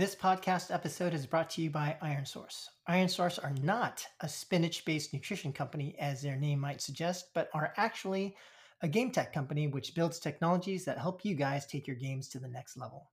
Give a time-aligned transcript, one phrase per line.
[0.00, 2.68] This podcast episode is brought to you by ironSource.
[2.88, 7.74] ironSource are not a spinach based nutrition company, as their name might suggest, but are
[7.76, 8.34] actually
[8.80, 12.38] a game tech company which builds technologies that help you guys take your games to
[12.38, 13.10] the next level.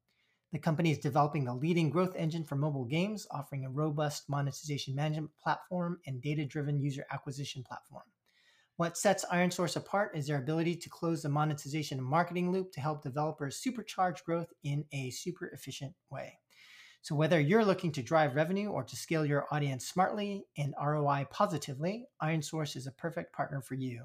[0.54, 4.95] The company is developing the leading growth engine for mobile games, offering a robust monetization
[4.95, 8.05] management platform and data driven user acquisition platform.
[8.77, 12.79] What sets ironSource apart is their ability to close the monetization and marketing loop to
[12.79, 16.39] help developers supercharge growth in a super efficient way.
[17.07, 21.27] So, whether you're looking to drive revenue or to scale your audience smartly and ROI
[21.31, 24.03] positively, ironSource is a perfect partner for you.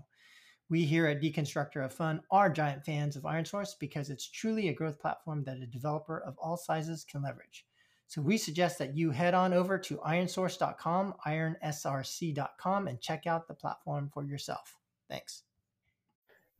[0.71, 4.73] We here at Deconstructor of Fun are giant fans of ironSource because it's truly a
[4.73, 7.67] growth platform that a developer of all sizes can leverage.
[8.07, 13.55] So we suggest that you head on over to ironsource.com, ironsrc.com, and check out the
[13.55, 14.77] platform for yourself.
[15.11, 15.43] Thanks.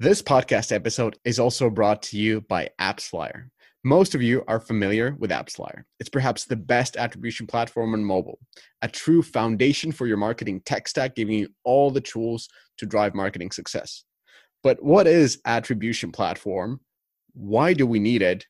[0.01, 3.52] This podcast episode is also brought to you by AppsFlyer.
[3.85, 5.83] Most of you are familiar with AppsFlyer.
[5.99, 8.39] It's perhaps the best attribution platform on mobile,
[8.81, 13.13] a true foundation for your marketing tech stack, giving you all the tools to drive
[13.13, 14.05] marketing success.
[14.63, 16.79] But what is attribution platform?
[17.33, 18.47] Why do we need it?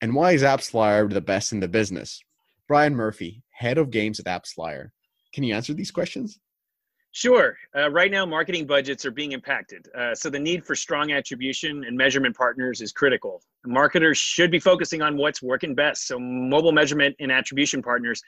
[0.00, 2.20] And why is AppsFlyer the best in the business?
[2.66, 4.88] Brian Murphy, head of games at AppsFlyer.
[5.32, 6.40] Can you answer these questions?
[7.16, 7.56] Sure.
[7.76, 9.86] Uh, right now, marketing budgets are being impacted.
[9.96, 13.40] Uh, so the need for strong attribution and measurement partners is critical.
[13.64, 16.08] Marketers should be focusing on what's working best.
[16.08, 18.20] So mobile measurement and attribution partners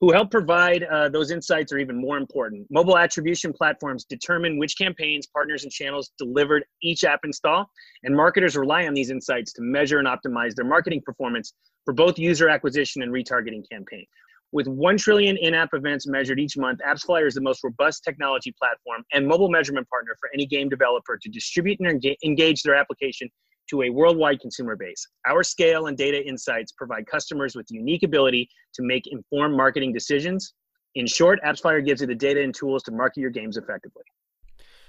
[0.00, 2.64] who help provide uh, those insights are even more important.
[2.70, 7.68] Mobile attribution platforms determine which campaigns, partners, and channels delivered each app install,
[8.04, 12.16] and marketers rely on these insights to measure and optimize their marketing performance for both
[12.16, 14.06] user acquisition and retargeting campaigns.
[14.50, 18.54] With 1 trillion in app events measured each month, AppsFlyer is the most robust technology
[18.58, 23.28] platform and mobile measurement partner for any game developer to distribute and engage their application
[23.68, 25.06] to a worldwide consumer base.
[25.26, 29.92] Our scale and data insights provide customers with the unique ability to make informed marketing
[29.92, 30.54] decisions.
[30.94, 34.04] In short, AppsFlyer gives you the data and tools to market your games effectively.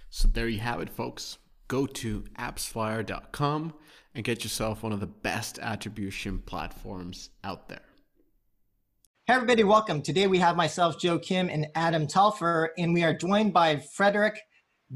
[0.10, 1.38] So there you have it, folks.
[1.68, 3.74] Go to appsflyer.com
[4.16, 7.89] and get yourself one of the best attribution platforms out there.
[9.30, 10.02] Hey, everybody, welcome.
[10.02, 14.42] Today we have myself, Joe Kim, and Adam Telfer, and we are joined by Frederick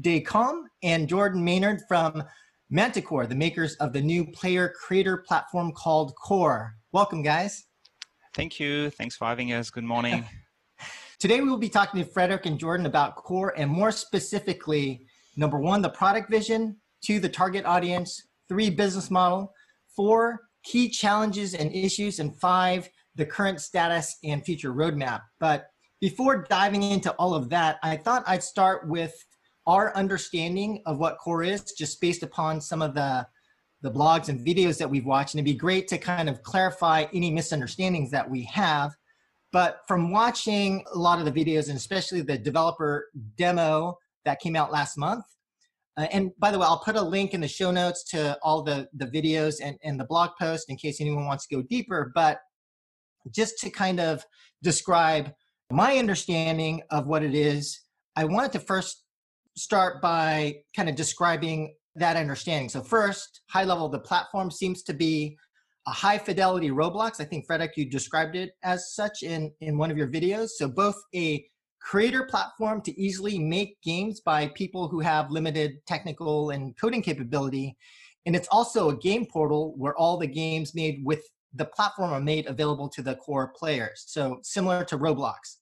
[0.00, 2.20] Descamps and Jordan Maynard from
[2.68, 6.74] Manticore, the makers of the new player creator platform called Core.
[6.90, 7.66] Welcome, guys.
[8.34, 8.90] Thank you.
[8.90, 9.70] Thanks for having us.
[9.70, 10.24] Good morning.
[11.20, 15.06] Today we will be talking to Frederick and Jordan about Core and more specifically,
[15.36, 19.52] number one, the product vision, two, the target audience, three, business model,
[19.94, 25.22] four, key challenges and issues, and five, the current status and future roadmap.
[25.40, 25.66] But
[26.00, 29.14] before diving into all of that, I thought I'd start with
[29.66, 33.26] our understanding of what core is, just based upon some of the
[33.82, 37.04] the blogs and videos that we've watched, and it'd be great to kind of clarify
[37.12, 38.96] any misunderstandings that we have.
[39.52, 44.56] But from watching a lot of the videos, and especially the developer demo that came
[44.56, 45.26] out last month,
[45.98, 48.62] uh, and by the way, I'll put a link in the show notes to all
[48.62, 52.10] the, the videos and, and the blog post in case anyone wants to go deeper.
[52.14, 52.40] But
[53.30, 54.24] just to kind of
[54.62, 55.32] describe
[55.70, 57.80] my understanding of what it is,
[58.16, 59.04] I wanted to first
[59.56, 62.68] start by kind of describing that understanding.
[62.68, 65.36] So, first, high level, the platform seems to be
[65.86, 67.20] a high fidelity Roblox.
[67.20, 70.50] I think, Frederick, you described it as such in, in one of your videos.
[70.50, 71.44] So, both a
[71.80, 77.76] creator platform to easily make games by people who have limited technical and coding capability.
[78.26, 81.22] And it's also a game portal where all the games made with
[81.54, 84.04] the platform are made available to the core players.
[84.06, 85.58] So similar to Roblox.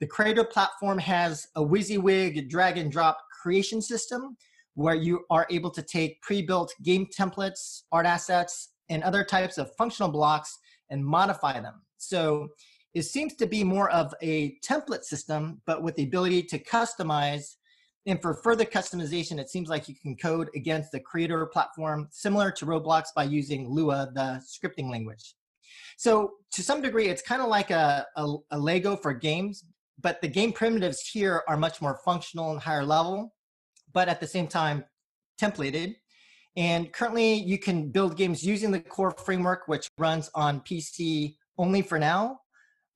[0.00, 4.36] The creator platform has a WYSIWYG drag and drop creation system
[4.74, 9.70] where you are able to take pre-built game templates, art assets, and other types of
[9.76, 10.58] functional blocks
[10.90, 11.82] and modify them.
[11.98, 12.48] So
[12.94, 17.56] it seems to be more of a template system, but with the ability to customize.
[18.06, 22.50] And for further customization, it seems like you can code against the creator platform, similar
[22.52, 25.34] to Roblox by using Lua, the scripting language.
[25.98, 29.64] So to some degree, it's kind of like a, a, a Lego for games,
[30.00, 33.34] but the game primitives here are much more functional and higher level,
[33.92, 34.84] but at the same time,
[35.40, 35.94] templated.
[36.56, 41.82] And currently, you can build games using the core framework, which runs on PC only
[41.82, 42.40] for now.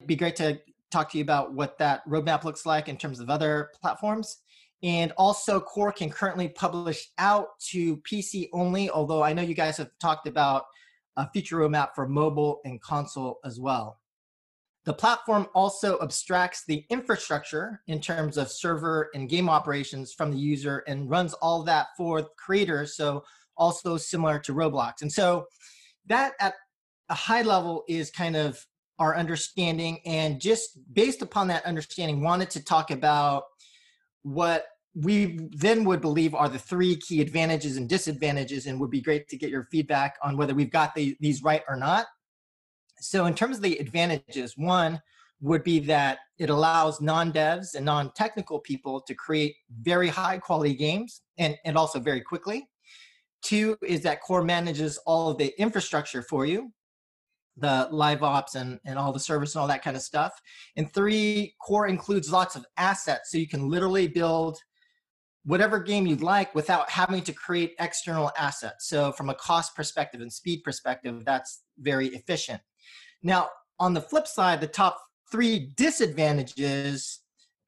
[0.00, 0.59] It'd be great to
[0.91, 4.39] talk to you about what that roadmap looks like in terms of other platforms.
[4.85, 9.79] And also, Core can currently publish out to PC only, although I know you guys
[9.79, 10.67] have talked about
[11.17, 13.99] a future roadmap for mobile and console as well.
[14.85, 20.37] The platform also abstracts the infrastructure in terms of server and game operations from the
[20.37, 22.95] user and runs all that for creators.
[22.95, 23.25] So,
[23.57, 25.01] also similar to Roblox.
[25.01, 25.47] And so,
[26.09, 26.53] that at
[27.09, 28.63] a high level is kind of
[28.99, 33.45] our understanding and just based upon that understanding wanted to talk about
[34.25, 39.00] what we then would believe are the three key advantages and disadvantages and would be
[39.00, 42.06] great to get your feedback on whether we've got the, these right or not
[43.00, 45.00] so in terms of the advantages one
[45.41, 51.23] would be that it allows non-devs and non-technical people to create very high quality games
[51.38, 52.69] and, and also very quickly
[53.43, 56.73] two is that core manages all of the infrastructure for you
[57.56, 60.32] the live ops and, and all the service and all that kind of stuff.
[60.76, 63.31] And three, core includes lots of assets.
[63.31, 64.58] So you can literally build
[65.44, 68.88] whatever game you'd like without having to create external assets.
[68.88, 72.61] So from a cost perspective and speed perspective, that's very efficient.
[73.23, 74.99] Now, on the flip side, the top
[75.31, 77.20] three disadvantages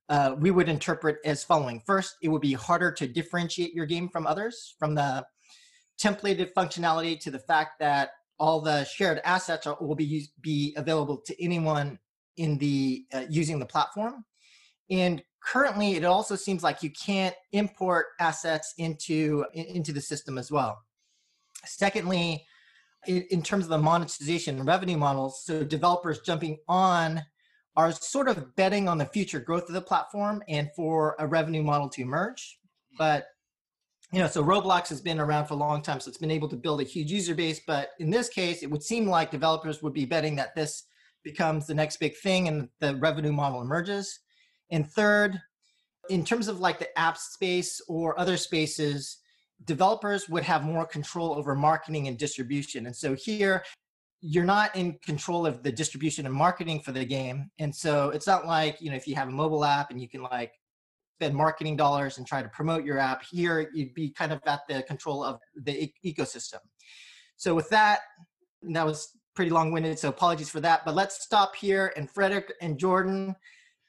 [0.08, 1.82] uh, we would interpret as following.
[1.84, 5.26] First, it would be harder to differentiate your game from others, from the
[6.00, 11.16] templated functionality to the fact that all the shared assets are, will be be available
[11.16, 11.98] to anyone
[12.36, 14.24] in the uh, using the platform.
[14.90, 20.50] And currently, it also seems like you can't import assets into into the system as
[20.50, 20.78] well.
[21.64, 22.44] Secondly,
[23.06, 27.22] in, terms of the monetization revenue models, so developers jumping on
[27.76, 31.62] are sort of betting on the future growth of the platform and for a revenue
[31.62, 32.58] model to emerge.
[32.98, 33.26] But
[34.12, 36.48] you know, so Roblox has been around for a long time, so it's been able
[36.48, 37.60] to build a huge user base.
[37.66, 40.84] But in this case, it would seem like developers would be betting that this
[41.24, 44.20] becomes the next big thing and the revenue model emerges.
[44.70, 45.40] And third,
[46.10, 49.18] in terms of like the app space or other spaces,
[49.64, 52.86] developers would have more control over marketing and distribution.
[52.86, 53.64] And so here,
[54.20, 57.50] you're not in control of the distribution and marketing for the game.
[57.58, 60.08] And so it's not like, you know, if you have a mobile app and you
[60.08, 60.52] can like
[61.16, 63.22] spend marketing dollars and try to promote your app.
[63.22, 66.58] Here, you'd be kind of at the control of the e- ecosystem.
[67.36, 68.00] So with that,
[68.62, 70.84] that was pretty long-winded, so apologies for that.
[70.84, 71.92] But let's stop here.
[71.96, 73.34] And Frederick and Jordan,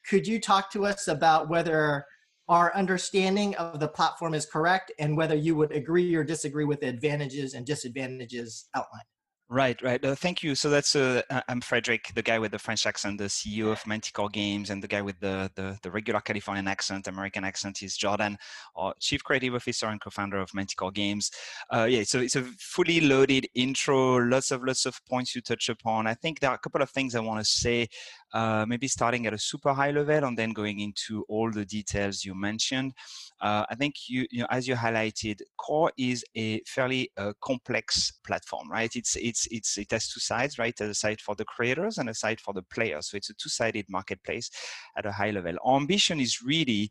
[0.08, 2.06] could you talk to us about whether
[2.50, 6.80] our understanding of the platform is correct and whether you would agree or disagree with
[6.80, 9.04] the advantages and disadvantages outlined?
[9.50, 10.04] Right, right.
[10.04, 10.56] Uh, thank you.
[10.56, 14.28] So that's uh, I'm Frederick, the guy with the French accent, the CEO of Manticore
[14.28, 18.38] Games, and the guy with the, the, the regular Californian accent, American accent is Jordan,
[18.76, 21.32] our Chief Creative Officer and co-founder of Manticore Games.
[21.74, 25.70] Uh, yeah, so it's a fully loaded intro, lots of lots of points you touch
[25.70, 26.08] upon.
[26.08, 27.88] I think there are a couple of things I want to say,
[28.34, 32.26] uh, maybe starting at a super high level and then going into all the details
[32.26, 32.94] you mentioned.
[33.42, 38.12] Uh, I think you, you know, as you highlighted, Core is a fairly uh, complex
[38.26, 38.94] platform, right?
[38.96, 40.80] It's it's it's it has two sides, right?
[40.82, 43.10] A side for the creators and a side for the players.
[43.10, 44.50] So it's a two-sided marketplace
[44.98, 45.56] at a high level.
[45.64, 46.90] Our ambition is really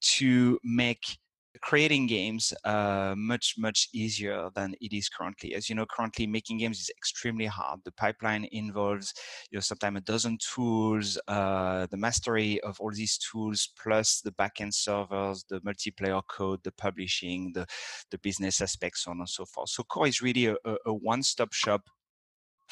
[0.00, 1.18] to make
[1.60, 5.54] creating games uh, much much easier than it is currently.
[5.54, 7.80] As you know currently making games is extremely hard.
[7.84, 9.12] The pipeline involves
[9.50, 14.32] you know sometimes a dozen tools uh, the mastery of all these tools plus the
[14.32, 17.66] backend servers the multiplayer code the publishing the
[18.10, 19.68] the business aspects so on and so forth.
[19.68, 20.56] So core is really a,
[20.86, 21.82] a one-stop shop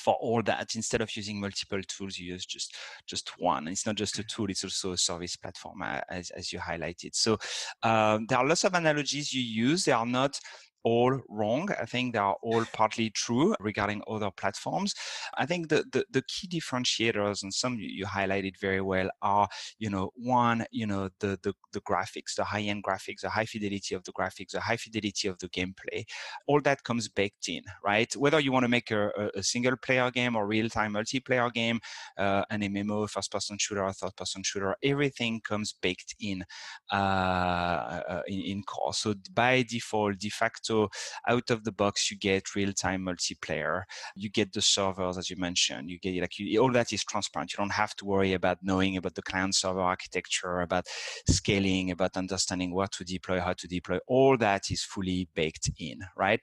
[0.01, 2.77] for all that instead of using multiple tools you use just
[3.07, 3.65] just one.
[3.67, 6.59] And it's not just a tool it's also a service platform uh, as, as you
[6.59, 7.15] highlighted.
[7.15, 7.39] So
[7.83, 9.85] um, there are lots of analogies you use.
[9.85, 10.41] They are not
[10.85, 11.69] all wrong.
[11.81, 14.95] I think they are all partly true regarding other platforms.
[15.37, 19.91] I think the, the, the key differentiators, and some you, highlighted very well, are, you
[19.91, 24.05] know, one, you know, the, the, the graphics, the high-end graphics, the high fidelity of
[24.05, 26.05] the graphics, the high fidelity of the gameplay.
[26.47, 28.13] All that comes baked in, right?
[28.17, 31.81] Whether you want to make a, a single player game or real-time multiplayer game,
[32.17, 36.45] uh, an MMO, first-person shooter, third-person shooter, everything comes baked in,
[36.93, 38.95] uh, uh, in, in core.
[38.95, 40.89] So by default, de facto, so
[41.27, 43.83] out of the box, you get real-time multiplayer.
[44.15, 45.91] You get the servers, as you mentioned.
[45.91, 47.53] You get like you, all that is transparent.
[47.53, 50.87] You don't have to worry about knowing about the client server architecture, about
[51.29, 53.99] scaling, about understanding what to deploy, how to deploy.
[54.07, 56.41] All that is fully baked in, right?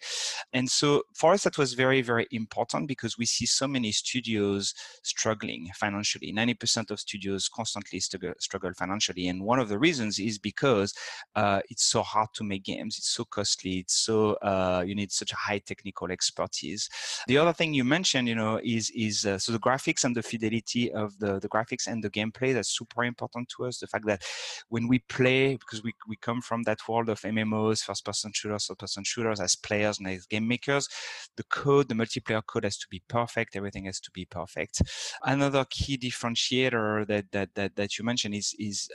[0.52, 4.74] And so for us, that was very, very important because we see so many studios
[5.04, 6.34] struggling financially.
[6.34, 9.30] 90% of studios constantly struggle financially.
[9.30, 10.94] And one of the reasons is because
[11.36, 12.98] uh, it's so hard to make games.
[12.98, 13.80] It's so costly.
[13.80, 16.90] It's so uh, you need such a high technical expertise.
[17.28, 20.24] The other thing you mentioned, you know, is is uh, so the graphics and the
[20.24, 22.54] fidelity of the the graphics and the gameplay.
[22.54, 23.80] That's super important to us.
[23.80, 24.22] The fact that
[24.70, 29.04] when we play, because we we come from that world of MMOs, first-person shooters, third-person
[29.04, 30.88] shooters, as players and as game makers,
[31.36, 33.56] the code, the multiplayer code has to be perfect.
[33.56, 34.82] Everything has to be perfect.
[35.24, 38.90] Another key differentiator that that that, that you mentioned is is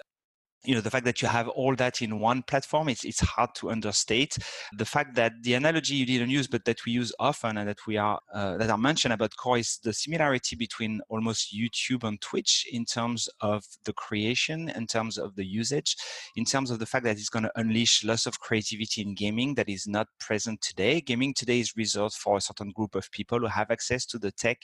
[0.65, 3.55] you know the fact that you have all that in one platform it's, it's hard
[3.57, 4.37] to understate.
[4.77, 7.87] The fact that the analogy you didn't use but that we use often and that
[7.87, 12.21] we are uh, that are mentioned about core is the similarity between almost youtube and
[12.21, 15.97] twitch in terms of the creation in terms of the usage
[16.37, 19.55] in terms of the fact that it's going to unleash lots of creativity in gaming
[19.55, 21.01] that is not present today.
[21.01, 24.33] Gaming today is reserved for a certain group of people who have access to the
[24.33, 24.59] tech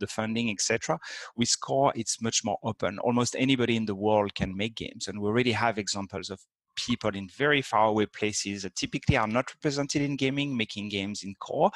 [0.00, 0.98] the funding etc
[1.36, 2.98] with core it's much more open.
[2.98, 6.40] Almost anybody in the world can make games and we already have examples of
[6.76, 11.22] people in very far away places that typically are not represented in gaming making games
[11.22, 11.70] in core.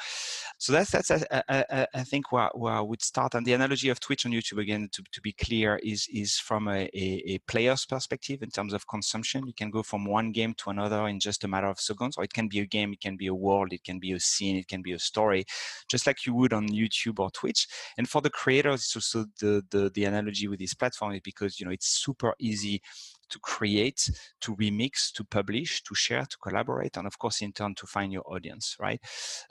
[0.57, 3.35] So that's that's I, think where, where I would start.
[3.35, 6.67] And the analogy of Twitch and YouTube again to, to be clear is is from
[6.67, 9.47] a, a, a, player's perspective in terms of consumption.
[9.47, 12.23] You can go from one game to another in just a matter of seconds or
[12.23, 14.57] it can be a game it can be a world it can be a scene
[14.57, 15.45] it can be a story
[15.87, 17.67] just like you would on YouTube or Twitch.
[17.97, 21.59] And for the creators it's also the the, the analogy with this platform is because
[21.59, 22.81] you know it's super easy
[23.29, 24.09] to create,
[24.41, 28.11] to remix, to publish, to share, to collaborate, and of course, in turn, to find
[28.11, 29.01] your audience, right?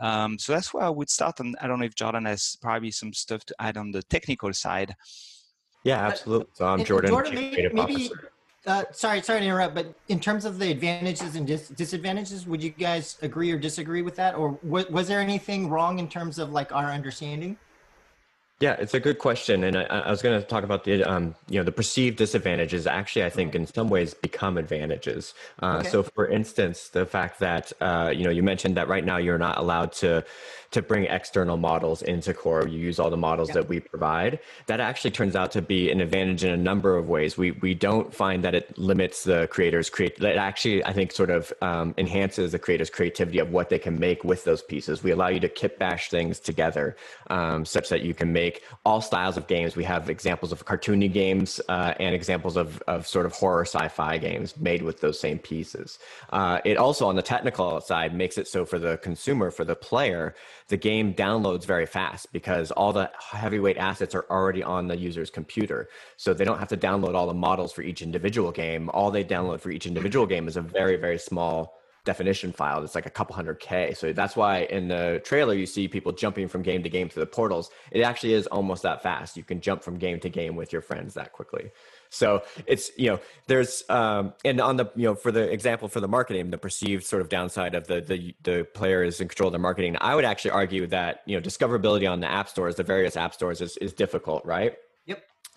[0.00, 1.40] Um, so that's where I would start.
[1.40, 4.52] And I don't know if Jordan has probably some stuff to add on the technical
[4.52, 4.94] side.
[5.84, 6.48] Yeah, absolutely.
[6.54, 8.10] So I'm Jordan, Jordan maybe, maybe
[8.66, 12.62] uh, sorry, sorry to interrupt, but in terms of the advantages and dis- disadvantages, would
[12.62, 16.38] you guys agree or disagree with that, or was, was there anything wrong in terms
[16.38, 17.56] of like our understanding?
[18.60, 21.36] Yeah, it's a good question, and I, I was going to talk about the um,
[21.48, 22.88] you know the perceived disadvantages.
[22.88, 25.32] Actually, I think in some ways become advantages.
[25.62, 25.88] Uh, okay.
[25.90, 29.38] So, for instance, the fact that uh, you know you mentioned that right now you're
[29.38, 30.24] not allowed to
[30.72, 32.66] to bring external models into core.
[32.66, 33.54] You use all the models yeah.
[33.54, 34.40] that we provide.
[34.66, 37.38] That actually turns out to be an advantage in a number of ways.
[37.38, 40.18] We we don't find that it limits the creators create.
[40.18, 44.00] That actually I think sort of um, enhances the creators' creativity of what they can
[44.00, 45.04] make with those pieces.
[45.04, 46.96] We allow you to kit bash things together
[47.30, 48.47] um, such that you can make
[48.84, 49.76] all styles of games.
[49.76, 54.18] We have examples of cartoony games uh, and examples of of sort of horror sci-fi
[54.18, 55.98] games made with those same pieces.
[56.30, 59.76] Uh, it also on the technical side makes it so for the consumer, for the
[59.76, 60.34] player
[60.68, 65.30] the game downloads very fast because all the heavyweight assets are already on the user's
[65.30, 65.88] computer.
[66.16, 68.90] So they don't have to download all the models for each individual game.
[68.90, 71.77] All they download for each individual game is a very, very small
[72.08, 73.92] definition file that's like a couple hundred K.
[73.92, 77.20] So that's why in the trailer you see people jumping from game to game through
[77.20, 77.70] the portals.
[77.92, 79.36] It actually is almost that fast.
[79.36, 81.70] You can jump from game to game with your friends that quickly.
[82.08, 86.00] So it's you know there's um, and on the you know for the example for
[86.00, 89.48] the marketing, the perceived sort of downside of the the the player is in control
[89.48, 89.98] of their marketing.
[90.00, 93.34] I would actually argue that you know discoverability on the app stores, the various app
[93.34, 94.78] stores, is is difficult, right?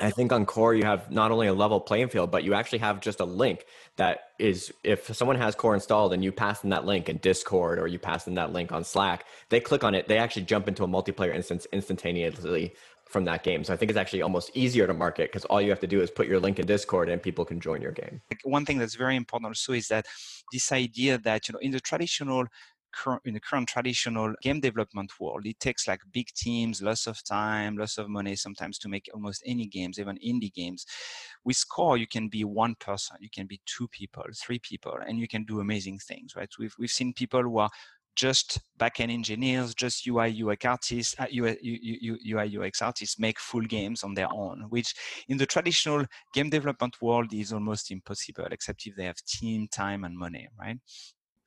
[0.02, 2.80] I think on core you have not only a level playing field, but you actually
[2.80, 3.66] have just a link
[3.98, 7.80] that is if someone has core installed and you pass them that link in Discord
[7.80, 10.68] or you pass them that link on Slack, they click on it, they actually jump
[10.68, 12.74] into a multiplayer instance instantaneously
[13.06, 13.64] from that game.
[13.64, 16.02] So I think it's actually almost easier to market because all you have to do
[16.02, 18.22] is put your link in Discord and people can join your game.
[18.44, 20.06] One thing that's very important also is that
[20.52, 22.48] this idea that you know in the traditional
[23.26, 27.78] in the current traditional game development world, it takes like big teams, lots of time,
[27.78, 30.86] lots of money sometimes to make almost any games, even indie games.
[31.44, 35.18] With Core, you can be one person, you can be two people, three people, and
[35.20, 36.50] you can do amazing things, right?
[36.60, 37.70] We've, we've seen people who are
[38.16, 44.14] just backend engineers, just UI UX artists, uh, UI UX artists make full games on
[44.14, 44.94] their own, which
[45.28, 50.04] in the traditional game development world is almost impossible, except if they have team, time,
[50.04, 50.78] and money, right?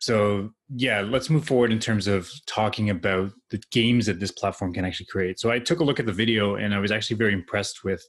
[0.04, 4.74] So yeah, let's move forward in terms of talking about the games that this platform
[4.74, 5.40] can actually create.
[5.40, 8.06] So I took a look at the video and I was actually very impressed with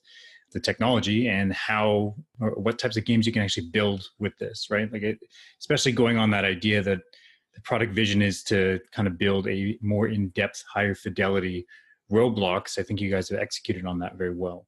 [0.51, 4.67] the technology and how or what types of games you can actually build with this,
[4.69, 4.91] right?
[4.91, 5.19] Like it,
[5.61, 6.99] especially going on that idea that
[7.53, 11.65] the product vision is to kind of build a more in-depth, higher fidelity
[12.11, 12.77] Roblox.
[12.77, 14.67] I think you guys have executed on that very well.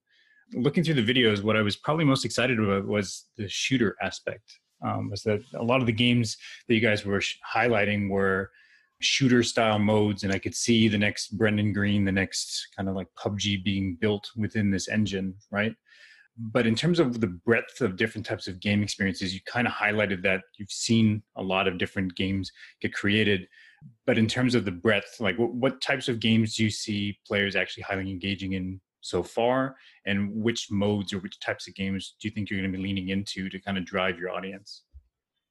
[0.53, 4.59] Looking through the videos, what I was probably most excited about was the shooter aspect.
[4.83, 8.51] Um, was that a lot of the games that you guys were sh- highlighting were
[8.99, 12.95] shooter style modes, and I could see the next Brendan Greene, the next kind of
[12.95, 15.75] like PUBG being built within this engine, right?
[16.37, 19.73] but in terms of the breadth of different types of game experiences you kind of
[19.73, 23.47] highlighted that you've seen a lot of different games get created
[24.05, 27.17] but in terms of the breadth like what, what types of games do you see
[27.25, 29.75] players actually highly engaging in so far
[30.05, 32.83] and which modes or which types of games do you think you're going to be
[32.83, 34.83] leaning into to kind of drive your audience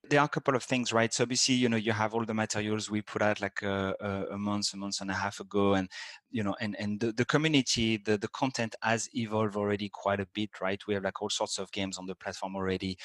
[0.08, 1.12] there are a couple of things, right?
[1.12, 4.34] So obviously, you know, you have all the materials we put out like a, a,
[4.34, 5.88] a month, a month and a half ago, and
[6.30, 10.26] you know, and and the, the community, the the content has evolved already quite a
[10.34, 10.80] bit, right?
[10.86, 12.98] We have like all sorts of games on the platform already.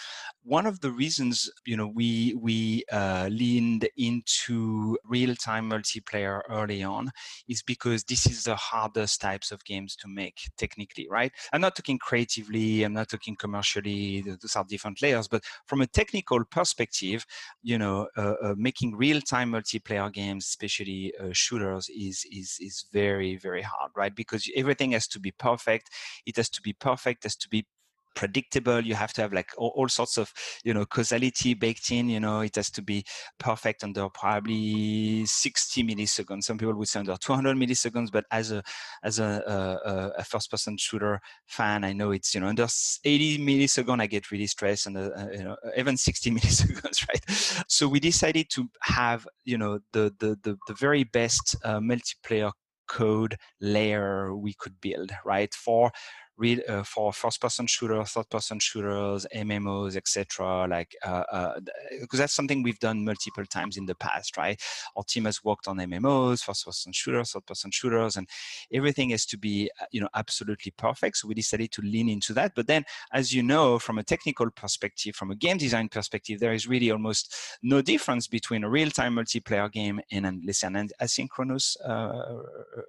[0.44, 6.84] One of the reasons, you know, we we uh, leaned into real time multiplayer early
[6.84, 7.12] on
[7.48, 11.32] is because this is the hardest types of games to make technically, right?
[11.52, 14.22] I'm not talking creatively, I'm not talking commercially.
[14.22, 17.26] Those are different layers, but from a technical perspective perspective,
[17.64, 23.38] you know, uh, uh, making real-time multiplayer games, especially uh, shooters, is is is very
[23.38, 24.16] very hard, right?
[24.16, 25.90] Because everything has to be perfect.
[26.26, 27.24] It has to be perfect.
[27.24, 27.66] Has to be
[28.16, 28.82] predictable.
[28.82, 30.32] You have to have like all, all, sorts of
[30.64, 33.04] you know causality baked in you know it has to be
[33.40, 36.44] perfect under probably 60 milliseconds.
[36.44, 38.64] Some people would say under 200 milliseconds but as a
[39.04, 39.44] as a,
[40.16, 42.68] a, a first person shooter fan i know it's you know under
[43.04, 47.64] 80 milliseconds i get really stressed and uh, uh you know even 60 milliseconds right?
[47.68, 52.52] So we decided to have you know the the the, the very best uh, multiplayer
[52.88, 55.54] code layer we could build right?
[55.54, 55.92] For
[56.38, 60.68] real uh, for first-person shooters, third-person shooters, MMOs, etc.
[60.68, 64.60] Like because uh, uh, that's something we've done multiple times in the past, right?
[64.96, 68.28] Our team has worked on MMOs, first-person shooters, third-person shooters, and
[68.74, 71.18] everything has to be you know absolutely perfect.
[71.18, 72.54] So we decided to lean into that.
[72.56, 76.54] But then, as you know, from a technical perspective, from a game design perspective, there
[76.54, 82.42] is really almost no difference between a real-time multiplayer game and, say an asynchronous uh,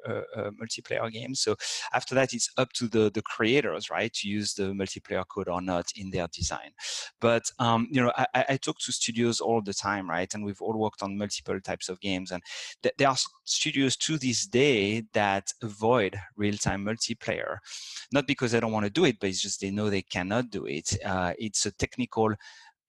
[0.09, 1.35] uh, uh, multiplayer game.
[1.35, 1.57] So
[1.93, 5.63] after that, it's up to the the creators, right, to use the multiplayer code or
[5.63, 6.71] not in their design.
[7.21, 10.61] But um, you know, I, I, talk to studios all the time, right, and we've
[10.61, 12.43] all worked on multiple types of games, and
[12.83, 17.59] th- there are studios to this day that avoid real-time multiplayer,
[18.13, 20.51] not because they don't want to do it, but it's just they know they cannot
[20.51, 20.97] do it.
[21.05, 22.35] Uh, it's a technical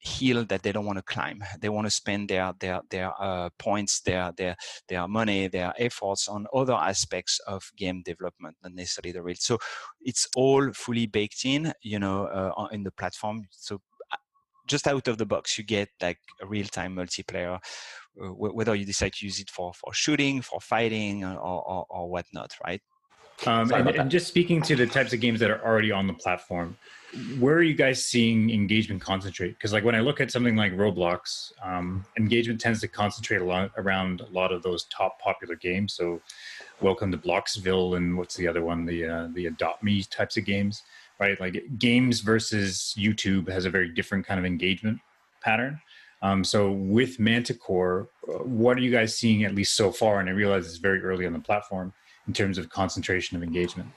[0.04, 1.44] hill that they don't want to climb.
[1.60, 4.56] They want to spend their their their uh, points, their their
[4.88, 9.36] their money, their efforts on other aspects of game development, not necessarily the real.
[9.40, 9.58] So
[10.02, 13.48] it's all fully baked in, you know, uh, in the platform.
[13.52, 13.80] So
[14.12, 14.18] uh,
[14.68, 17.60] just out of the box, you get like a real time multiplayer.
[18.22, 22.10] Uh, whether you decide to use it for, for shooting, for fighting, or, or, or
[22.10, 22.80] whatnot, right?
[23.48, 26.14] Um, and, and just speaking to the types of games that are already on the
[26.14, 26.78] platform,
[27.40, 29.58] where are you guys seeing engagement concentrate?
[29.58, 33.46] Because like when I look at something like Roblox, um, engagement tends to concentrate a
[33.46, 35.94] lot around a lot of those top popular games.
[35.94, 36.22] So,
[36.82, 38.86] Welcome to Bloxville and what's the other one?
[38.86, 40.84] The uh, the Adopt Me types of games,
[41.18, 41.40] right?
[41.40, 45.00] Like games versus YouTube has a very different kind of engagement
[45.42, 45.80] pattern.
[46.22, 50.20] Um, so with Manticore, uh, what are you guys seeing at least so far?
[50.20, 51.94] And I realize it's very early on the platform
[52.28, 53.90] in terms of concentration of engagement.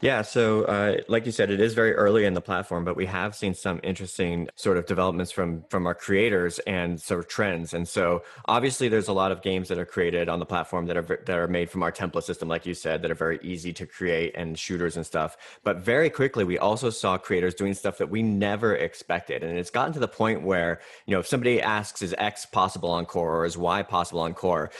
[0.00, 3.06] Yeah, so uh, like you said, it is very early in the platform, but we
[3.06, 7.72] have seen some interesting sort of developments from from our creators and sort of trends.
[7.72, 10.96] And so obviously, there's a lot of games that are created on the platform that
[10.96, 13.72] are that are made from our template system, like you said, that are very easy
[13.72, 15.36] to create and shooters and stuff.
[15.64, 19.70] But very quickly, we also saw creators doing stuff that we never expected, and it's
[19.70, 23.36] gotten to the point where you know if somebody asks, "Is X possible on Core
[23.36, 24.70] or is Y possible on Core?"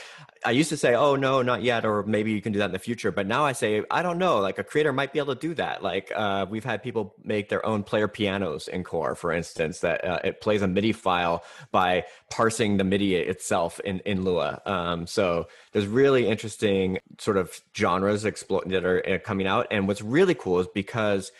[0.47, 2.71] I used to say, "Oh no, not yet," or maybe you can do that in
[2.71, 3.11] the future.
[3.11, 4.39] But now I say, I don't know.
[4.39, 5.83] Like a creator might be able to do that.
[5.83, 10.05] Like uh, we've had people make their own player pianos in Core, for instance, that
[10.05, 14.61] uh, it plays a MIDI file by parsing the MIDI itself in in Lua.
[14.65, 19.85] Um, so there's really interesting sort of genres explo- that are uh, coming out, and
[19.85, 21.33] what's really cool is because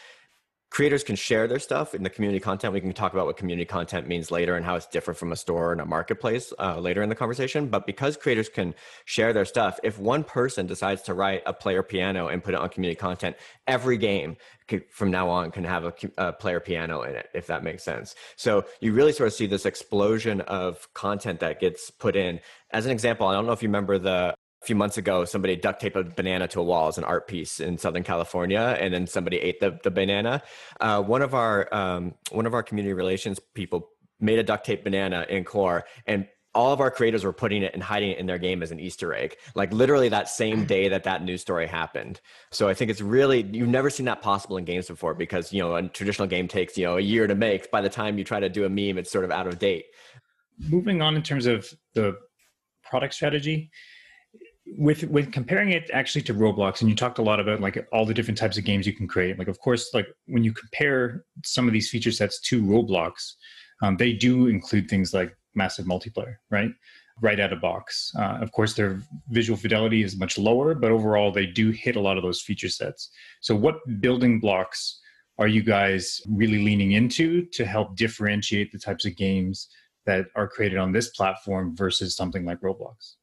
[0.70, 2.74] creators can share their stuff in the community content.
[2.74, 5.36] We can talk about what community content means later and how it's different from a
[5.36, 7.68] store and a marketplace uh, later in the conversation.
[7.68, 8.76] But because creators can
[9.06, 12.60] share their stuff, if one person decides to write a player piano and put it
[12.60, 14.36] on community content, every game
[14.68, 17.84] could, from now on can have a, a, player piano in it, if that makes
[17.84, 18.16] sense.
[18.36, 22.42] So you really sort of see this explosion of content that gets put in.
[22.72, 24.36] As an example, I don't know if you remember the
[24.68, 27.60] few months ago, somebody duct taped a banana to a wall as an art piece
[27.60, 30.44] in Southern California, and then somebody ate the, the banana.
[30.80, 34.84] Uh, one of our um, one of our community relations people made a duct tape
[34.84, 38.26] banana in Core, and all of our creators were putting it and hiding it in
[38.26, 41.68] their game as an Easter egg, like literally that same day that that news story
[41.68, 42.20] happened.
[42.52, 45.62] So I think it's really you've never seen that possible in games before because you
[45.62, 47.72] know a traditional game takes you know a year to make.
[47.72, 49.86] By the time you try to do a meme, it's sort of out of date.
[50.60, 52.18] Moving on in terms of the
[52.84, 53.70] product strategy,
[54.78, 58.06] with with comparing it actually to roblox and you talked a lot about like all
[58.06, 61.24] the different types of games you can create like of course like when you compare
[61.46, 63.34] some of these feature sets to roblox
[63.82, 66.72] um, they do include things like massive multiplayer right?
[67.20, 68.12] Right out of box.
[68.18, 72.00] Uh, of course their visual fidelity is much lower but overall they do hit a
[72.00, 73.10] lot of those feature sets.
[73.42, 75.00] So what building blocks
[75.40, 79.68] are you guys really leaning into to help differentiate the types of games
[80.06, 83.17] that are created on this platform versus something like Roblox?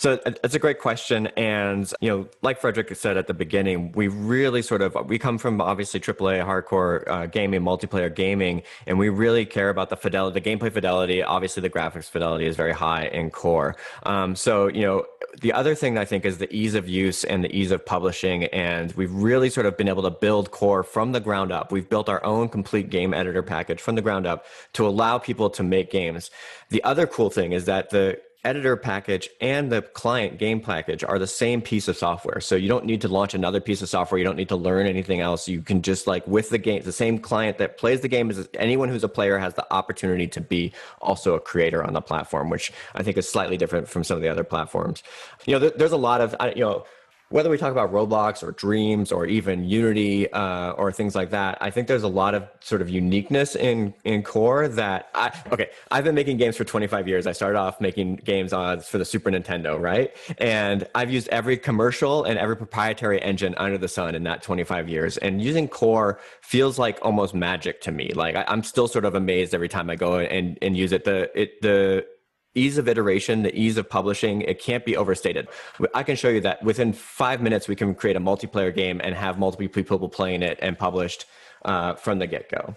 [0.00, 4.08] So it's a great question, and you know, like Frederick said at the beginning, we
[4.08, 9.10] really sort of we come from obviously AAA hardcore uh, gaming, multiplayer gaming, and we
[9.10, 11.22] really care about the fidelity, the gameplay fidelity.
[11.22, 13.76] Obviously, the graphics fidelity is very high in core.
[14.04, 15.04] Um, so you know,
[15.42, 18.44] the other thing I think is the ease of use and the ease of publishing,
[18.44, 21.72] and we've really sort of been able to build core from the ground up.
[21.72, 25.50] We've built our own complete game editor package from the ground up to allow people
[25.50, 26.30] to make games.
[26.70, 31.18] The other cool thing is that the editor package and the client game package are
[31.18, 32.40] the same piece of software.
[32.40, 34.18] So you don't need to launch another piece of software.
[34.18, 35.46] You don't need to learn anything else.
[35.46, 38.48] You can just like with the game, the same client that plays the game is
[38.54, 42.48] anyone who's a player has the opportunity to be also a creator on the platform,
[42.48, 45.02] which I think is slightly different from some of the other platforms.
[45.44, 46.84] You know, there, there's a lot of, you know,
[47.30, 51.58] whether we talk about Roblox or Dreams or even Unity uh, or things like that,
[51.60, 55.70] I think there's a lot of sort of uniqueness in in core that I okay.
[55.92, 57.28] I've been making games for 25 years.
[57.28, 60.14] I started off making games on for the Super Nintendo, right?
[60.38, 64.88] And I've used every commercial and every proprietary engine under the sun in that 25
[64.88, 65.16] years.
[65.18, 68.10] And using core feels like almost magic to me.
[68.12, 71.04] Like I, I'm still sort of amazed every time I go and and use it.
[71.04, 72.04] The it the
[72.54, 75.48] ease of iteration, the ease of publishing, it can't be overstated.
[75.94, 79.14] I can show you that within five minutes, we can create a multiplayer game and
[79.14, 81.26] have multiple people playing it and published
[81.64, 82.76] uh, from the get go.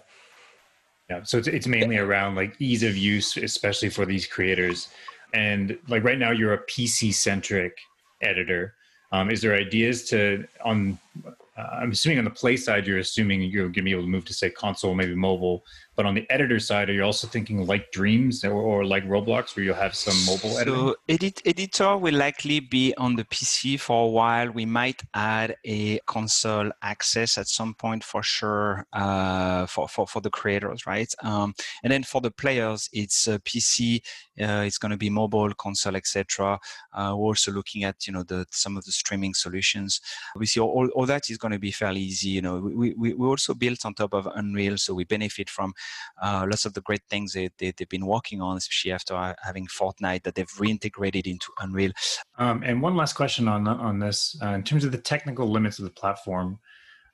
[1.10, 4.88] Yeah, so it's, it's mainly around like ease of use, especially for these creators.
[5.34, 7.76] And like right now, you're a PC centric
[8.22, 8.74] editor.
[9.12, 10.98] Um, is there ideas to on
[11.56, 14.08] uh, I'm assuming on the play side, you're assuming you're going to be able to
[14.08, 15.64] move to say console, maybe mobile.
[15.96, 19.54] But on the editor side, are you also thinking like Dreams or, or like Roblox,
[19.54, 20.94] where you'll have some mobile so editing?
[21.08, 24.50] Edit, editor will likely be on the PC for a while.
[24.50, 30.20] We might add a console access at some point for sure uh, for, for, for
[30.20, 31.12] the creators, right?
[31.22, 34.02] Um, and then for the players, it's a PC,
[34.40, 36.58] uh, it's going to be mobile, console, etc.
[36.92, 40.00] Uh, we're also looking at you know the some of the streaming solutions.
[40.36, 42.30] We see all, all that is going to be fairly easy.
[42.30, 45.72] You know, we, we, we also built on top of Unreal, so we benefit from
[46.22, 49.66] uh, lots of the great things they, they, have been working on, especially after having
[49.66, 51.92] Fortnite that they've reintegrated into Unreal.
[52.38, 55.78] Um, and one last question on on this, uh, in terms of the technical limits
[55.78, 56.58] of the platform.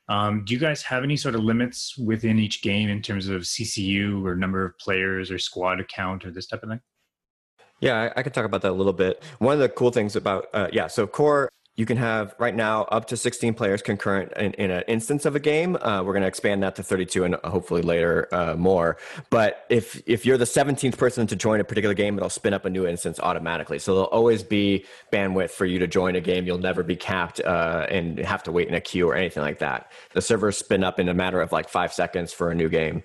[0.07, 3.43] Um, do you guys have any sort of limits within each game in terms of
[3.43, 6.81] CCU or number of players or squad count or this type of thing?
[7.79, 9.23] Yeah, I, I can talk about that a little bit.
[9.39, 12.83] One of the cool things about, uh, yeah, so core you can have right now
[12.83, 15.77] up to 16 players concurrent in, in an instance of a game.
[15.77, 18.97] Uh, we're going to expand that to 32 and hopefully later uh, more.
[19.29, 22.65] But if if you're the 17th person to join a particular game, it'll spin up
[22.65, 23.79] a new instance automatically.
[23.79, 26.45] So there'll always be bandwidth for you to join a game.
[26.45, 29.59] You'll never be capped uh, and have to wait in a queue or anything like
[29.59, 29.91] that.
[30.13, 33.03] The servers spin up in a matter of like five seconds for a new game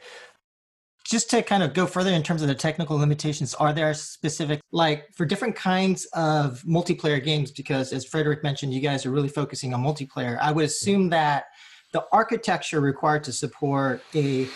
[1.06, 4.60] just to kind of go further in terms of the technical limitations, are there specific,
[4.72, 7.52] like for different kinds of multiplayer games?
[7.52, 10.36] Because as Frederick mentioned, you guys are really focusing on multiplayer.
[10.40, 11.44] I would assume that
[11.92, 14.48] the architecture required to support a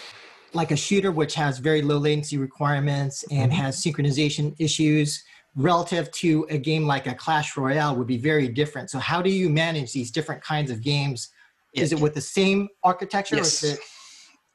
[0.53, 3.61] like a shooter which has very low latency requirements and mm-hmm.
[3.61, 5.23] has synchronization issues
[5.55, 8.91] relative to a game like a Clash Royale would be very different.
[8.91, 11.29] So how do you manage these different kinds of games?
[11.73, 13.63] Is it with the same architecture yes.
[13.63, 13.81] or is it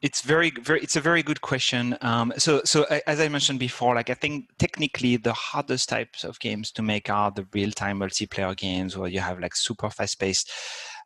[0.02, 1.98] it's very very it's a very good question.
[2.02, 6.40] Um, so so as i mentioned before like i think technically the hardest types of
[6.40, 10.52] games to make are the real-time multiplayer games where you have like super fast-paced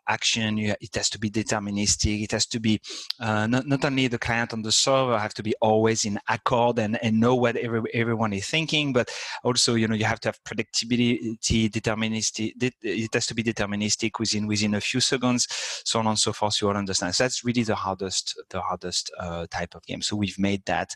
[0.10, 0.58] action.
[0.58, 2.24] You, it has to be deterministic.
[2.24, 2.82] It has to be
[3.20, 6.80] uh, not, not only the client on the server have to be always in accord
[6.80, 9.10] and, and know what every, everyone is thinking, but
[9.44, 12.52] also you know you have to have predictability, deterministic.
[12.82, 15.48] It has to be deterministic within within a few seconds,
[15.86, 16.62] so on and so forth.
[16.62, 17.16] You all understand.
[17.16, 20.02] So that's really the hardest the hardest uh, type of game.
[20.02, 20.96] So we've made that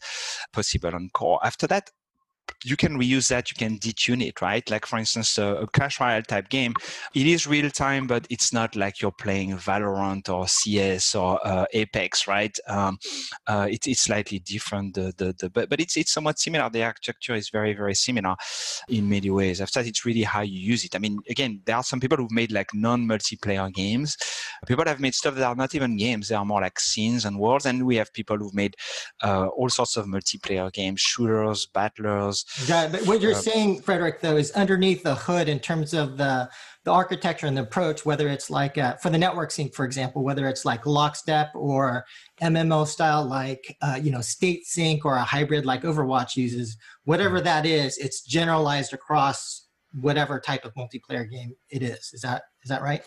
[0.51, 1.39] possible on core.
[1.43, 1.91] After that,
[2.63, 4.69] you can reuse that you can detune it right?
[4.69, 6.73] Like for instance a, a clash royale type game
[7.13, 11.65] it is real time but it's not like you're playing valorant or cs or uh,
[11.73, 12.57] apex right?
[12.67, 12.97] Um,
[13.47, 16.69] uh, it, it's slightly different the, the, the, but, but it's, it's somewhat similar.
[16.69, 18.35] The architecture is very very similar
[18.89, 19.61] in many ways.
[19.61, 20.95] After that it's really how you use it.
[20.95, 24.17] I mean again there are some people who've made like non-multiplayer games.
[24.67, 26.29] People have made stuff that are not even games.
[26.29, 28.75] They are more like scenes and worlds and we have people who've made
[29.21, 32.32] uh, all sorts of multiplayer games shooters battlers
[32.67, 36.17] yeah, but what you're uh, saying, Frederick, though, is underneath the hood in terms of
[36.17, 36.49] the
[36.85, 40.21] the architecture and the approach, whether it's like uh, for the network sync, for example,
[40.21, 42.05] whether it's like lockstep or
[42.41, 47.37] MMO style, like uh, you know state sync or a hybrid like Overwatch uses, whatever
[47.37, 47.45] mm-hmm.
[47.45, 52.11] that is, it's generalized across whatever type of multiplayer game it is.
[52.13, 53.03] Is that is that right?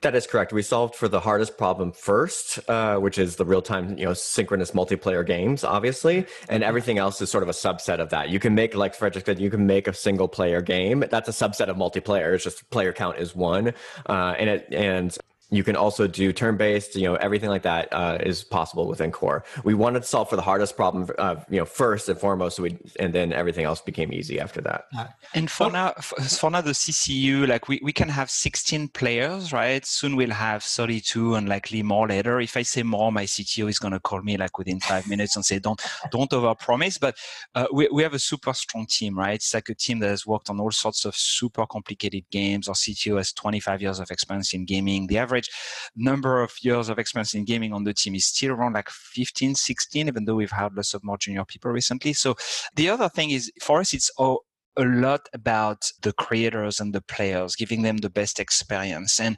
[0.00, 0.52] That is correct.
[0.52, 4.72] We solved for the hardest problem first, uh, which is the real-time, you know, synchronous
[4.72, 8.28] multiplayer games, obviously, and everything else is sort of a subset of that.
[8.28, 11.04] You can make, like Frederick said, you can make a single-player game.
[11.10, 12.34] That's a subset of multiplayer.
[12.34, 13.72] It's just player count is one,
[14.06, 15.16] uh, and it and
[15.52, 19.44] you can also do turn-based, you know, everything like that uh, is possible within Core.
[19.64, 22.62] We wanted to solve for the hardest problem, uh, you know, first and foremost, so
[22.62, 24.86] we, and then everything else became easy after that.
[25.34, 29.84] And for now, for now, the CCU, like we, we can have 16 players, right?
[29.84, 32.40] Soon we'll have 32 and likely more later.
[32.40, 35.36] If I say more, my CTO is going to call me like within five minutes
[35.36, 36.98] and say, don't, don't overpromise.
[36.98, 37.18] But
[37.54, 39.34] uh, we, we have a super strong team, right?
[39.34, 42.68] It's like a team that has worked on all sorts of super complicated games.
[42.68, 45.06] Our CTO has 25 years of experience in gaming.
[45.08, 48.52] The average average number of years of experience in gaming on the team is still
[48.52, 52.12] around like 15, 16, even though we've had lots of more junior people recently.
[52.12, 52.34] So
[52.74, 54.44] the other thing is for us, it's all,
[54.78, 59.20] a lot about the creators and the players, giving them the best experience.
[59.20, 59.36] And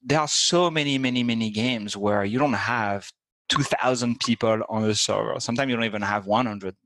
[0.00, 3.10] there are so many, many, many games where you don't have
[3.48, 5.40] 2,000 people on a server.
[5.40, 6.76] Sometimes you don't even have 100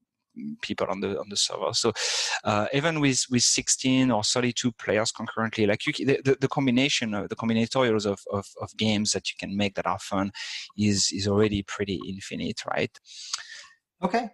[0.62, 1.72] people on the on the server.
[1.72, 1.92] So
[2.44, 7.14] uh, even with with 16 or 32 players concurrently, like you, the, the, the combination
[7.14, 10.32] of the combinatorials of, of, of games that you can make that are fun
[10.76, 12.98] is is already pretty infinite, right?
[14.02, 14.30] Okay.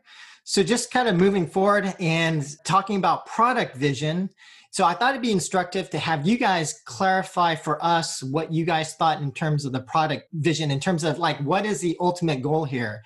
[0.47, 4.29] So just kind of moving forward and talking about product vision.
[4.73, 8.67] So I thought it'd be instructive to have you guys clarify for us what you
[8.67, 11.97] guys thought in terms of the product vision, in terms of like what is the
[11.99, 13.03] ultimate goal here?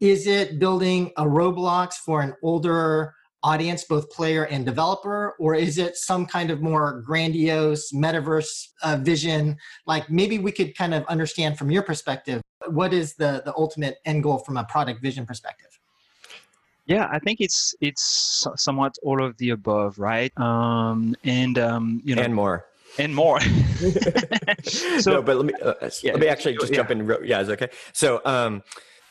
[0.00, 5.78] Is it building a Roblox for an older audience, both player and developer, or is
[5.78, 9.56] it some kind of more grandiose metaverse uh, vision?
[9.86, 13.98] Like maybe we could kind of understand from your perspective, what is the, the ultimate
[14.04, 15.68] end goal from a product vision perspective?
[16.86, 20.36] Yeah, I think it's it's somewhat all of the above, right?
[20.38, 22.66] Um, and um, you know, and more
[22.98, 23.40] and more.
[24.64, 26.76] so, no, but let me uh, yeah, let me actually just yeah.
[26.78, 27.06] jump in.
[27.24, 27.68] Yeah, it's okay.
[27.92, 28.62] So, um,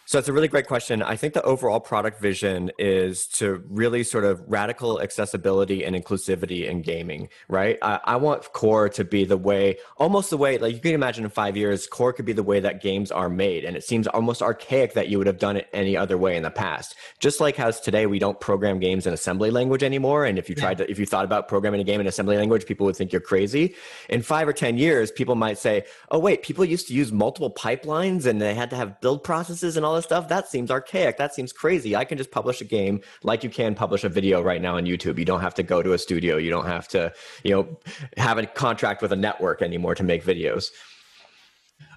[0.10, 1.04] so it's a really great question.
[1.04, 6.68] I think the overall product vision is to really sort of radical accessibility and inclusivity
[6.68, 7.78] in gaming, right?
[7.84, 11.26] I, I, want core to be the way, almost the way, like you can imagine
[11.26, 13.64] in five years, core could be the way that games are made.
[13.64, 16.42] And it seems almost archaic that you would have done it any other way in
[16.42, 16.96] the past.
[17.20, 20.26] Just like how today we don't program games in assembly language anymore.
[20.26, 22.66] And if you tried to, if you thought about programming a game in assembly language,
[22.66, 23.76] people would think you're crazy.
[24.10, 27.54] In five or 10 years, people might say, oh, wait, people used to use multiple
[27.54, 31.18] pipelines and they had to have build processes and all this stuff, that seems archaic.
[31.18, 31.96] That seems crazy.
[31.96, 34.86] I can just publish a game like you can publish a video right now on
[34.86, 35.20] YouTube.
[35.20, 36.38] You don't have to go to a studio.
[36.38, 37.12] You don't have to,
[37.44, 37.80] you know,
[38.18, 40.70] have a contract with a network anymore to make videos.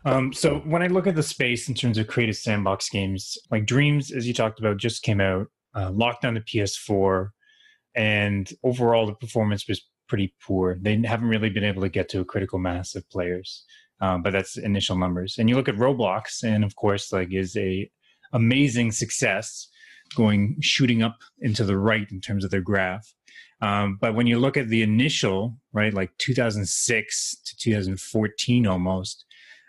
[0.05, 3.67] Um, so when I look at the space in terms of creative sandbox games, like
[3.67, 7.29] Dreams, as you talked about, just came out, uh, locked down the PS4,
[7.95, 10.77] and overall the performance was pretty poor.
[10.81, 13.65] They haven't really been able to get to a critical mass of players
[14.01, 15.37] um, but that's initial numbers.
[15.39, 17.91] And you look at Roblox, and of course, like is a
[18.33, 19.69] amazing success,
[20.17, 23.15] going shooting up into the right in terms of their graph.
[23.61, 29.25] Um, but when you look at the initial, right, like 2006 to 2014 almost,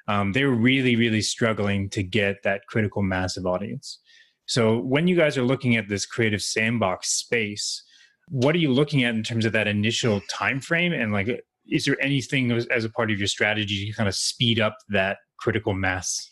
[0.07, 3.99] um, they were really, really struggling to get that critical massive audience.
[4.45, 7.83] So when you guys are looking at this creative sandbox space,
[8.29, 11.85] what are you looking at in terms of that initial time frame and like is
[11.85, 15.73] there anything as a part of your strategy to kind of speed up that critical
[15.73, 16.31] mass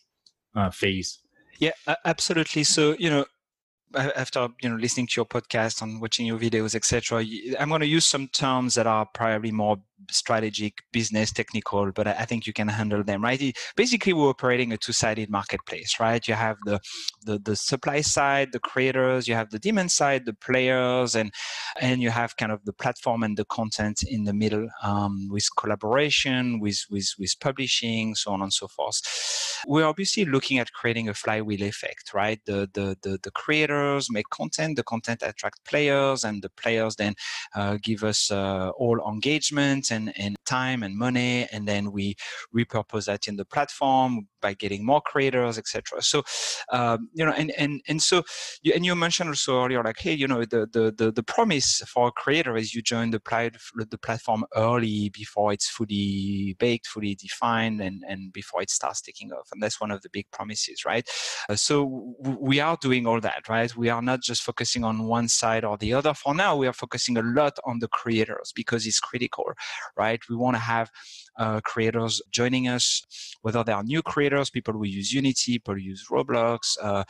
[0.55, 1.19] uh, phase?
[1.59, 1.71] Yeah,
[2.05, 2.63] absolutely.
[2.63, 3.25] So you know,
[3.95, 7.23] after you know listening to your podcast and watching your videos, etc.,
[7.59, 9.77] I'm going to use some terms that are probably more
[10.09, 13.55] strategic, business, technical, but I think you can handle them, right?
[13.75, 16.25] Basically, we're operating a two-sided marketplace, right?
[16.27, 16.79] You have the,
[17.25, 21.31] the the supply side, the creators, you have the demand side, the players, and
[21.79, 25.47] and you have kind of the platform and the content in the middle um, with
[25.57, 29.01] collaboration, with with with publishing, so on and so forth.
[29.67, 32.39] We're obviously looking at creating a flywheel effect, right?
[32.45, 37.15] The the the, the creators make content, the content attract players, and the players then
[37.55, 42.15] uh, give us uh, all engagement and, and time and money and then we
[42.55, 46.23] repurpose that in the platform by getting more creators etc so
[46.71, 48.23] um, you know and and and so
[48.61, 51.81] you, and you mentioned also earlier like hey you know the the the, the promise
[51.87, 53.21] for a creator is you join the,
[53.89, 59.31] the platform early before it's fully baked fully defined and and before it starts taking
[59.31, 59.49] off.
[59.51, 61.07] And that's one of the big promises right?
[61.49, 63.75] Uh, so w- we are doing all that right?
[63.75, 66.13] We are not just focusing on one side or the other.
[66.13, 69.45] For now we are focusing a lot on the creators because it's critical
[69.97, 70.89] right we want to have
[71.37, 73.03] uh, creators joining us,
[73.41, 77.03] whether they are new creators, people who use Unity, people who use Roblox, uh,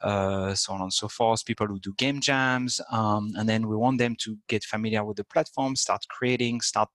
[0.00, 2.80] uh, so on and so forth, people who do game jams.
[2.90, 6.88] Um, and then we want them to get familiar with the platform, start creating, start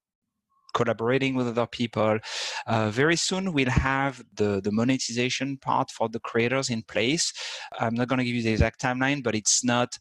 [0.73, 2.19] collaborating with other people.
[2.67, 7.33] Uh, very soon, we'll have the, the monetization part for the creators in place.
[7.79, 9.97] I'm not going to give you the exact timeline, but it's not,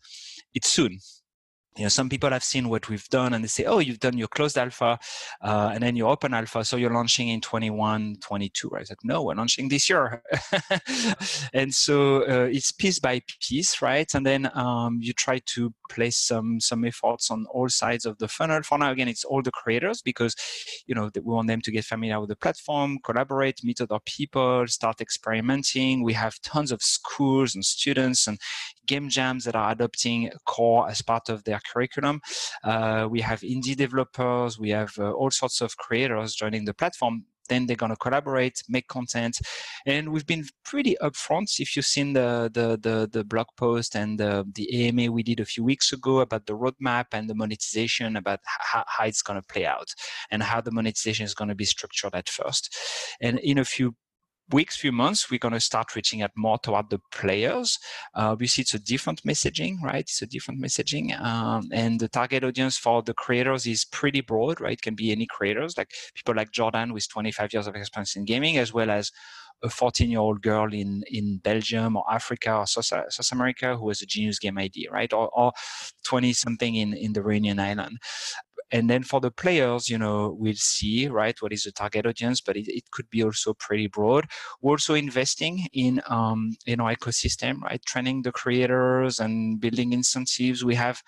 [0.54, 0.98] it's soon
[1.78, 4.18] you know some people have seen what we've done and they say oh you've done
[4.18, 4.98] your closed alpha
[5.42, 8.86] uh, and then your open alpha so you're launching in 21 22 right?
[8.90, 10.22] i like no we're launching this year.
[11.52, 14.12] And so uh, it's piece by piece right?
[14.14, 18.28] And then um, you try to place some some efforts on all sides of the
[18.28, 18.62] funnel.
[18.62, 20.34] For now again it's all the creators because
[20.86, 24.66] you know we want them to get familiar with the platform collaborate meet other people
[24.66, 26.02] start experimenting.
[26.02, 28.38] We have tons of schools and students and
[28.86, 32.20] game jams that are adopting core as part of their curriculum.
[32.64, 37.24] Uh, we have indie developers, we have uh, all sorts of creators joining the platform.
[37.48, 39.40] Then they're going to collaborate make content.
[39.86, 41.58] And we've been pretty upfront.
[41.58, 45.40] If you've seen the the the, the blog post and the, the ama we did
[45.40, 49.40] a few weeks ago about the roadmap and the monetization about how, how it's going
[49.40, 49.88] to play out
[50.30, 52.76] and how the monetization is going to be structured at first.
[53.18, 53.94] And in a few
[54.50, 57.78] weeks, few months, we're going to start reaching out more toward the players.
[58.14, 60.00] Uh, see it's a different messaging, right?
[60.00, 61.18] It's a different messaging.
[61.20, 64.74] Um, and the target audience for the creators is pretty broad, right?
[64.74, 68.24] It can be any creators, like people like Jordan with 25 years of experience in
[68.24, 69.12] gaming, as well as
[69.62, 73.88] a 14 year old girl in, in Belgium or Africa or South, South America who
[73.88, 75.12] has a genius game idea, right?
[75.12, 75.52] Or
[76.04, 77.98] 20 something in, in the Reunion Island
[78.70, 82.40] and then for the players you know we'll see right what is the target audience
[82.40, 84.26] but it, it could be also pretty broad.
[84.60, 87.84] We're also investing in um, our ecosystem right?
[87.84, 90.64] Training the creators and building incentives.
[90.64, 91.02] We have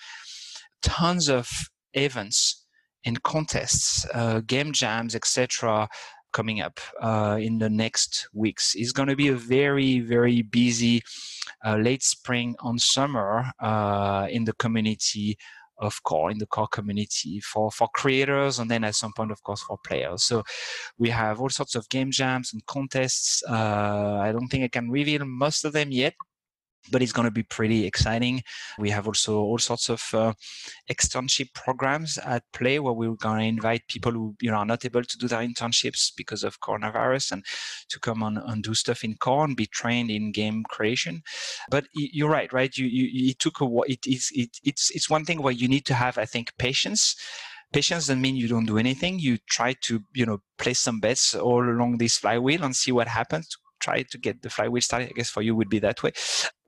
[0.82, 1.48] tons of
[1.94, 2.66] events
[3.04, 5.88] and contests uh, game jams etc
[6.32, 8.74] coming up uh, in the next weeks.
[8.76, 11.02] It's going to be a very very busy
[11.64, 15.36] uh, late spring on summer uh, in the community
[15.80, 19.42] of core in the core community for for creators and then at some point of
[19.42, 20.22] course for players.
[20.22, 20.42] So
[20.98, 23.42] we have all sorts of game jams and contests.
[23.48, 26.14] Uh, i don't think i can reveal most of them yet
[26.90, 28.42] but it's going to be pretty exciting.
[28.78, 30.32] We have also all sorts of uh,
[30.90, 34.84] externship programs at play where we're going to invite people who you know are not
[34.84, 37.44] able to do their internships because of coronavirus and
[37.88, 41.22] to come on and do stuff in core and be trained in game creation.
[41.70, 42.76] But you're right, right?
[42.76, 45.86] You, you it took a it is it, it's it's one thing where you need
[45.86, 47.16] to have I think patience
[47.72, 51.36] patience doesn't mean you don't do anything you try to you know place some bets
[51.36, 55.08] all along this flywheel and see what happens try to get the flywheel started.
[55.08, 56.12] I guess for you would be that way.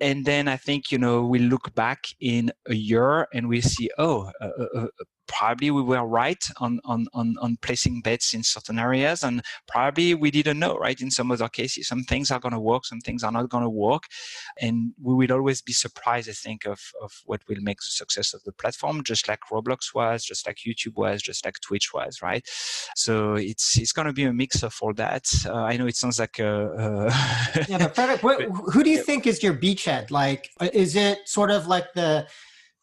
[0.03, 3.89] And then I think you know we look back in a year and we see
[3.99, 4.87] oh uh, uh, uh
[5.33, 10.15] probably we were right on, on, on, on placing bets in certain areas and probably
[10.15, 11.01] we didn't know right?
[11.01, 13.63] In some other cases some things are going to work some things are not going
[13.65, 14.03] to work.
[14.61, 18.35] And we will always be surprised i think of, of what will make the success
[18.35, 22.21] of the platform just like roblox was just like youtube was just like twitch was
[22.23, 22.47] right?
[22.95, 25.25] So it's it's going to be a mix of all that.
[25.47, 26.53] Uh, i know it sounds like a,
[26.85, 30.97] a yeah but Frederic, what, who do you think is your beachhead like uh, is
[30.97, 32.27] it sort of like the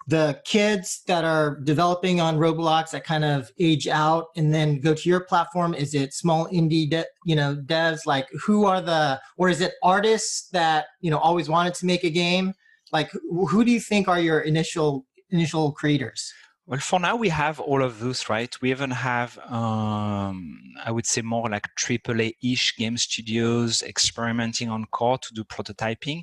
[0.10, 4.96] the kids that are developing on Roblox that kind of age out and then go
[4.96, 5.76] to your platform?
[5.76, 8.08] Is it small indie, de- you know, devs?
[8.08, 12.04] Like, who are the, or is it artists that you know always wanted to make
[12.04, 12.54] a game?
[12.92, 16.34] Like, who do you think are your initial initial creators?
[16.70, 18.56] Well, for now we have all of those, right?
[18.62, 25.18] We even have, um, I would say, more like AAA-ish game studios experimenting on core
[25.18, 26.22] to do prototyping,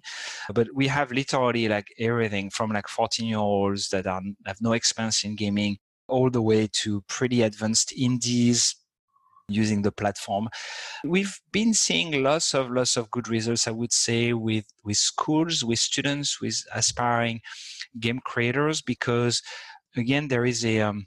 [0.54, 5.35] but we have literally like everything from like 14-year-olds that are, have no experience in
[5.35, 8.76] gaming, all the way to pretty advanced indies
[9.48, 10.48] using the platform.
[11.04, 15.64] We've been seeing lots of lots of good results, I would say, with with schools,
[15.64, 17.40] with students, with aspiring
[17.98, 19.42] game creators, because
[19.96, 21.06] again there is a um,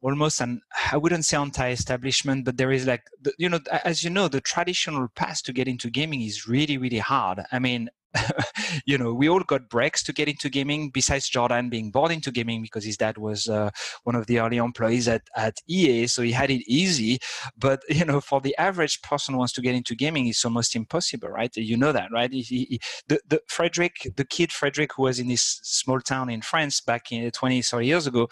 [0.00, 0.60] almost an
[0.92, 3.02] i wouldn't say anti-establishment but there is like
[3.38, 6.98] you know as you know the traditional path to get into gaming is really really
[6.98, 7.40] hard.
[7.50, 7.90] I mean
[8.86, 10.90] you know, we all got breaks to get into gaming.
[10.90, 13.70] Besides Jordan being born into gaming because his dad was uh,
[14.04, 17.18] one of the early employees at, at EA, so he had it easy.
[17.56, 20.74] But you know, for the average person who wants to get into gaming, it's almost
[20.74, 21.54] impossible, right?
[21.56, 22.32] You know that, right?
[22.32, 26.42] He, he, the, the Frederic, the kid Frederic, who was in this small town in
[26.42, 28.28] France back in 20, 30 years ago,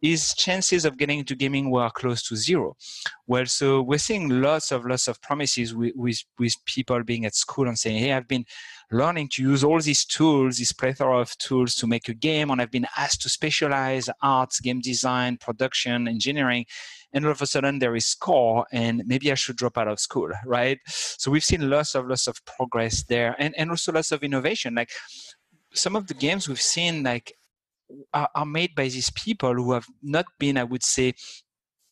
[0.00, 2.76] his chances of getting into gaming were close to zero.
[3.26, 7.34] Well, so we're seeing lots of lots of promises with, with, with people being at
[7.34, 8.44] school and saying, "Hey, I've been."
[8.92, 12.50] learning to use all these tools, this plethora of tools to make a game.
[12.50, 16.66] And I've been asked to specialize arts, game design, production, engineering.
[17.12, 20.00] And all of a sudden there is core and maybe I should drop out of
[20.00, 20.78] school, right?
[20.86, 24.74] So we've seen lots of lots of progress there and, and also lots of innovation.
[24.74, 24.90] Like
[25.72, 27.32] some of the games we've seen like
[28.12, 31.14] are, are made by these people who have not been, I would say,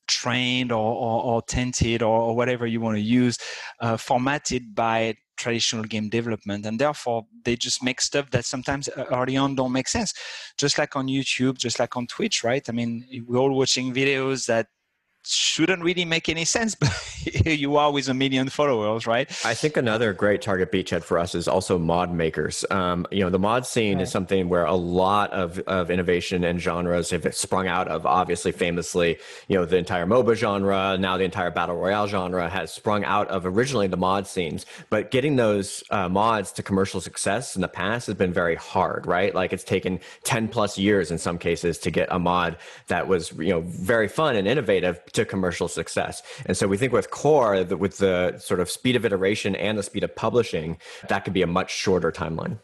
[0.09, 3.39] trained or, or, or tainted or, or, whatever you want to use,
[3.81, 6.67] uh, formatted by traditional game development.
[6.67, 10.13] And therefore they just make stuff that sometimes uh, early on don't make sense.
[10.57, 12.67] Just like on youtube just like on twitch right?
[12.69, 14.67] I mean we're all watching videos that
[15.25, 19.29] shouldn't really make any sense, but here you are with a million followers, right?
[19.45, 22.65] I think another great target beachhead for us is also mod makers.
[22.71, 24.03] Um, you know, the mod scene right.
[24.03, 28.07] is something where a lot of, of innovation and genres have sprung out of.
[28.07, 32.73] Obviously, famously, you know, the entire MOBA genre, now the entire battle royale genre has
[32.73, 34.65] sprung out of originally the mod scenes.
[34.91, 39.07] But getting those uh, mods to commercial success in the past has been very hard,
[39.07, 39.35] right?
[39.35, 42.57] Like it's taken ten plus years in some cases to get a mod
[42.87, 46.23] that was you know very fun and innovative to commercial success.
[46.47, 49.83] And so we think with core, with the sort of speed of iteration and the
[49.83, 50.79] speed of publishing,
[51.09, 52.59] that could be a much shorter timeline.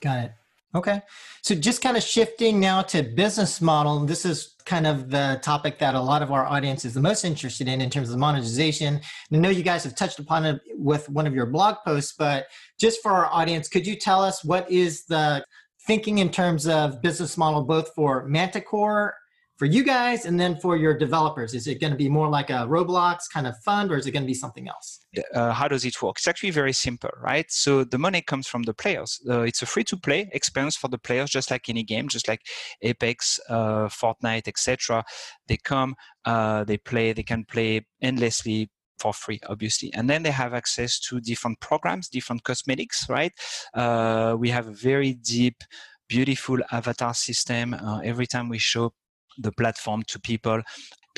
[0.00, 0.32] Got it.
[0.74, 1.00] Okay.
[1.42, 4.04] So just kind of shifting now to business model.
[4.04, 7.24] This is kind of the topic that a lot of our audience is the most
[7.24, 9.00] interested in in terms of monetization.
[9.32, 12.48] I know you guys have touched upon it with one of your blog posts, but
[12.78, 15.42] just for our audience, could you tell us what is the
[15.86, 19.14] thinking in terms of business model both for Manticore
[19.58, 22.48] for you guys and then for your developers is it going to be more like
[22.48, 25.00] a roblox kind of fund or is it going to be something else
[25.34, 28.62] uh, how does it work it's actually very simple right so the money comes from
[28.62, 31.82] the players uh, it's a free to play experience for the players just like any
[31.82, 32.40] game just like
[32.82, 35.04] apex uh, fortnite etc
[35.48, 35.94] they come
[36.24, 39.94] uh, they play they can play endlessly for free, obviously.
[39.94, 43.32] And then they have access to different programs, different cosmetics, right?
[43.72, 45.62] Uh, we have a very deep,
[46.08, 47.74] beautiful avatar system.
[47.74, 48.92] Uh, every time we show
[49.38, 50.60] the platform to people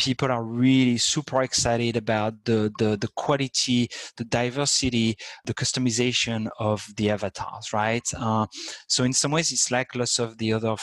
[0.01, 3.87] people are really super excited about the, the, the quality,
[4.17, 8.09] the diversity, the customization of the avatars, right?
[8.17, 8.47] Uh,
[8.89, 10.75] so in some ways, it's like lots of the other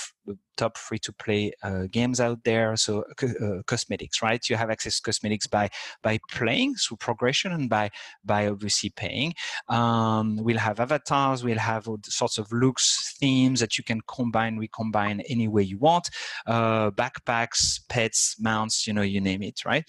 [0.57, 2.76] top free to play uh, games out there.
[2.76, 4.41] So uh, cosmetics, right?
[4.49, 5.70] You have access to cosmetics by
[6.03, 7.89] by playing through progression and by
[8.26, 9.34] by obviously paying.
[9.70, 11.43] Um, we'll have avatars.
[11.43, 15.78] We'll have all sorts of looks, themes that you can combine, recombine any way you
[15.78, 16.09] want.
[16.45, 19.84] Uh, backpacks, pets, mounts, you know, you name it, right?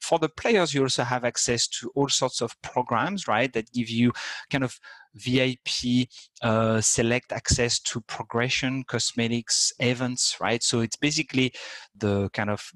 [0.00, 3.52] For the players, you also have access to all sorts of programs, right?
[3.52, 4.12] That give you
[4.50, 4.78] kind of
[5.14, 6.08] VIP
[6.42, 10.62] uh, select access to progression, cosmetics, events, right?
[10.62, 11.52] So it's basically
[11.94, 12.72] the kind of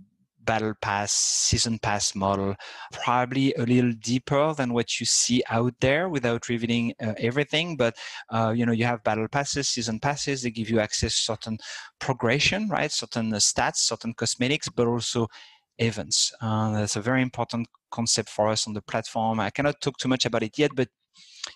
[0.47, 2.55] battle pass season pass model
[2.93, 7.97] probably a little deeper than what you see out there without revealing uh, everything but
[8.31, 11.59] uh, you know you have battle passes season passes they give you access to certain
[11.99, 15.27] progression right certain uh, stats certain cosmetics but also
[15.79, 19.97] events uh, that's a very important concept for us on the platform i cannot talk
[19.99, 20.89] too much about it yet but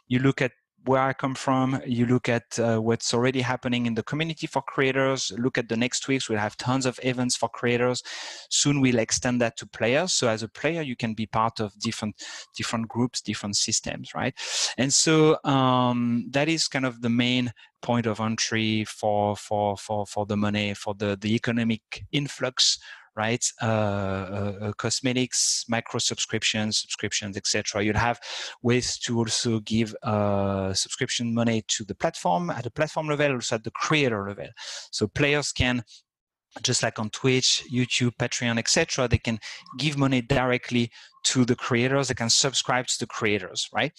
[0.09, 0.53] you look at
[0.85, 4.63] where I come from, you look at uh, what's already happening in the community for
[4.63, 5.31] creators.
[5.37, 8.03] Look at the next weeks, we'll have tons of events for creators.
[8.49, 10.13] Soon we'll extend that to players.
[10.13, 12.17] So as a player, you can be part of different
[12.57, 14.35] different groups, different systems, right?
[14.79, 17.53] And so um, that is kind of the main
[17.83, 22.79] point of entry for for for for the money for the the economic influx
[23.17, 23.45] right?
[23.61, 27.83] Uh, uh, uh, cosmetics, micro subscriptions, subscriptions, etc.
[27.83, 28.21] You'll have
[28.63, 33.57] ways to also give uh, subscription money to the platform at the platform level, also
[33.57, 34.49] at the creator level.
[34.91, 35.83] So players can
[36.63, 39.39] just like on Twitch, YouTube, Patreon, etc., they can
[39.79, 40.91] give money directly
[41.23, 42.09] to the creators.
[42.09, 43.93] They can subscribe to the creators, right?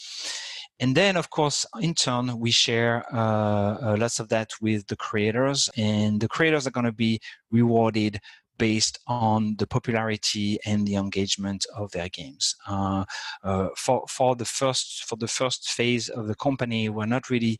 [0.80, 4.96] And then, of course, in turn, we share uh, uh, lots of that with the
[4.96, 7.20] creators, and the creators are going to be
[7.52, 8.20] rewarded
[8.62, 12.56] based on the popularity and the engagement of their games.
[12.68, 13.04] Uh,
[13.44, 17.58] uh, for for the first for the first phase of the company, we're not really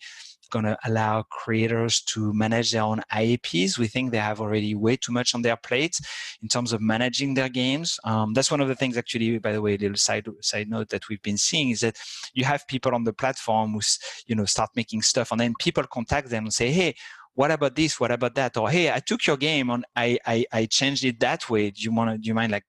[0.52, 3.80] going to allow creators to manage their own IAPs.
[3.80, 5.98] We think they have already way too much on their plate
[6.44, 8.00] in terms of managing their games.
[8.04, 10.90] Um, that's one of the things, actually, by the way, a little side side note
[10.90, 11.98] that we've been seeing is that
[12.34, 13.82] you have people on the platform who,
[14.28, 16.94] you know, start making stuff, and then people contact them and say, "Hey,
[17.42, 18.00] what about this?
[18.00, 18.56] What about that?
[18.56, 21.72] Or hey i took your game on i i, I changed it that way.
[21.72, 22.66] Do you want to do you mind like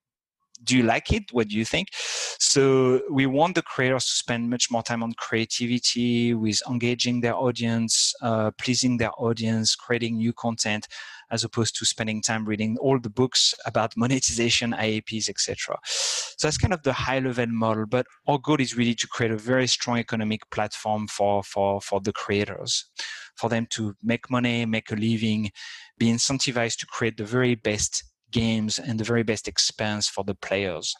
[0.65, 1.25] do you like it?
[1.33, 1.89] What do you think?
[2.39, 7.35] So we want the creators to spend much more time on creativity with engaging their
[7.35, 10.89] audience uh, pleasing their audience creating new content
[11.33, 15.77] as opposed to spending time reading all the books about monetization, IAPs, etc.
[15.85, 17.87] So that's kind of the high level model.
[17.87, 22.01] But our goal is really to create a very strong economic platform for, for, for
[22.01, 22.85] the creators,
[23.37, 25.51] for them to make money, make a living,
[25.99, 30.35] be incentivized to create the very best games and the very best experience for the
[30.35, 30.95] players.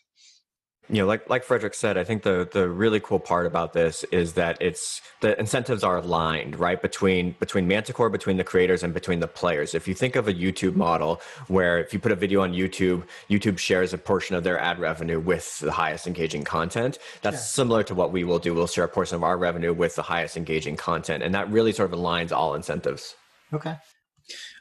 [0.89, 4.03] You know like like frederic said i think the the really cool part about this
[4.11, 8.93] is that it's the incentives are aligned right between between manticore between the creators and
[8.93, 9.75] between the players.
[9.75, 13.05] If you think of a youtube model where if you put a video on youtube
[13.31, 16.99] youtube shares a portion of their ad revenue with the highest engaging content.
[17.23, 17.59] That's yeah.
[17.59, 18.53] similar to what we will do.
[18.53, 21.73] We'll share a portion of our revenue with the highest engaging content and that really
[21.73, 23.15] sort of aligns all incentives.
[23.53, 23.77] Okay.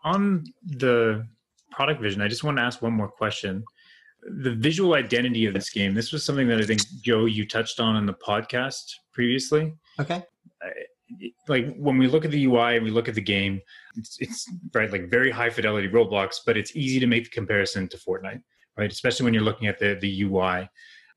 [0.03, 1.25] On the
[1.71, 3.63] product vision i just want to ask one more question
[4.23, 5.93] the visual identity of this game.
[5.93, 9.73] This was something that I think Joe you touched on in the podcast previously.
[9.99, 10.23] Okay.
[11.47, 13.61] Like when we look at the UI and we look at the game,
[13.97, 17.87] it's, it's right like very high fidelity Roblox, but it's easy to make the comparison
[17.89, 18.41] to Fortnite,
[18.77, 18.91] right?
[18.91, 20.69] Especially when you're looking at the the UI,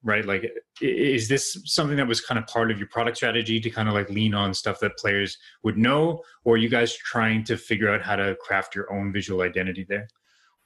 [0.03, 0.25] right?
[0.25, 0.51] Like,
[0.81, 3.95] is this something that was kind of part of your product strategy to kind of
[3.95, 7.93] like lean on stuff that players would know, or are you guys trying to figure
[7.93, 10.09] out how to craft your own visual identity there?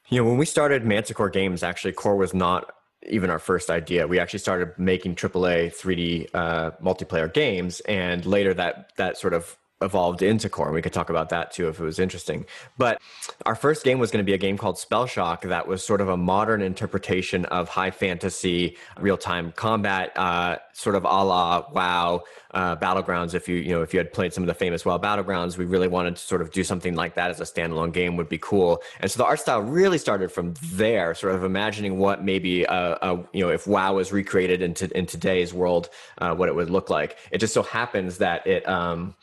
[0.09, 2.73] You know, when we started Manticore Games, actually, Core was not
[3.09, 4.07] even our first idea.
[4.07, 9.57] We actually started making AAA 3D uh, multiplayer games, and later that that sort of
[9.81, 12.45] evolved into core and we could talk about that too if it was interesting
[12.79, 13.01] but
[13.47, 16.09] our first game was going to be a game called Spellshock that was sort of
[16.09, 22.23] a modern interpretation of high fantasy real-time combat uh, sort of a la wow
[22.53, 24.97] uh, battlegrounds if you you know if you had played some of the famous wow
[24.97, 28.17] battlegrounds we really wanted to sort of do something like that as a standalone game
[28.17, 31.99] would be cool and so the art style really started from there sort of imagining
[31.99, 36.35] what maybe uh, uh you know if wow was recreated into in today's world uh,
[36.35, 39.15] what it would look like it just so happens that it um,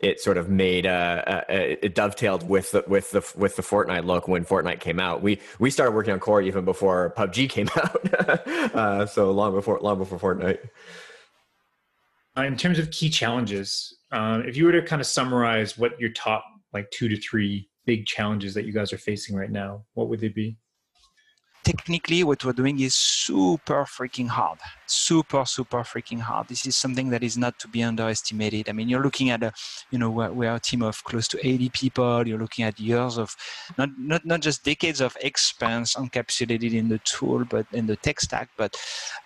[0.00, 4.04] it sort of made uh, uh, it dovetailed with the with the with the Fortnite
[4.04, 5.22] look when Fortnite came out.
[5.22, 9.98] We we started working on Core even before PUBG came out, so long before long
[9.98, 10.58] before Fortnite.
[12.36, 15.98] Uh, in terms of key challenges, uh, if you were to kind of summarize what
[16.00, 19.84] your top like two to three big challenges that you guys are facing right now,
[19.94, 20.56] what would they be?
[21.64, 24.58] Technically what we're doing is super freaking hard.
[24.86, 26.48] Super super freaking hard.
[26.48, 28.68] This is something that is not to be underestimated.
[28.68, 29.52] I mean you're looking at a
[29.90, 32.26] you know we're, a team of close to 80 people.
[32.26, 33.34] You're looking at years of
[33.78, 38.20] not not, not just decades of expense encapsulated in the tool but in the tech
[38.20, 38.76] stack but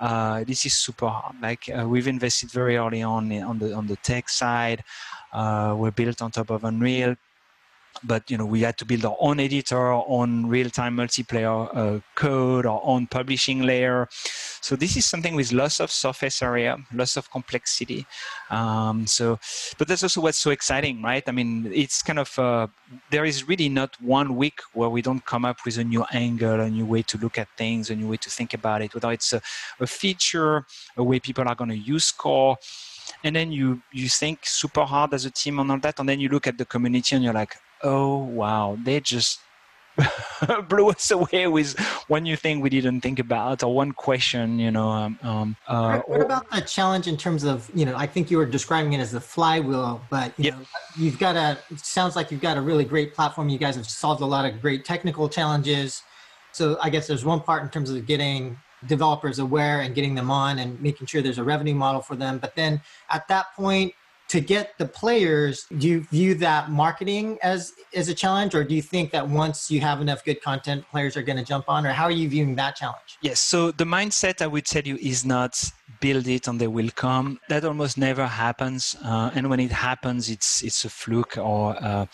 [0.01, 1.37] uh, this is super hard.
[1.41, 4.83] Like uh, we've invested very early on on the on the tech side.
[5.33, 7.17] Uh, we're built on top of unreal
[8.05, 12.01] but you know we had to build our own editor our own real-time multiplayer uh,
[12.15, 14.09] code our own publishing layer.
[14.61, 18.07] So this is something with lots of surface area lots of complexity.
[18.51, 19.39] Um, so
[19.79, 21.25] but that's also what's so exciting right?
[21.27, 22.67] I mean it's kind of uh,
[23.11, 26.61] there is really not one week where we don't come up with a new angle
[26.61, 29.13] a new way to look at things a new way to think about it whether
[29.13, 29.41] it's a,
[29.81, 30.65] a feature
[30.97, 32.57] a way people are going to use core
[33.25, 36.21] and then you you think super hard as a team on all that and then
[36.21, 37.57] you look at the community and you're like
[37.87, 39.41] oh wow, they just
[40.69, 41.79] blew us away with
[42.09, 46.01] one new thing we didn't think about or one question you know um, um, uh,
[46.01, 49.01] what about the challenge in terms of you know i think you were describing it
[49.01, 50.59] as the flywheel but you yep.
[50.59, 50.67] know
[50.99, 53.49] you've got a it sounds like you've got a really great platform.
[53.49, 56.03] You guys have solved a lot of great technical challenges.
[56.53, 60.31] So i guess there's one part in terms of getting developers aware and getting them
[60.31, 62.39] on and making sure there's a revenue model for them.
[62.39, 63.95] But then at that point
[64.29, 68.75] to get the players do you view that marketing as as a challenge or do
[68.75, 71.87] you think that once you have enough good content players are going to jump on
[71.87, 73.19] or how are you viewing that challenge?
[73.23, 75.53] Yes so the mindset i would tell you is not
[76.01, 77.39] build it and they will come.
[77.49, 82.07] That almost never happens uh, and when it happens it's it's a fluke or uh,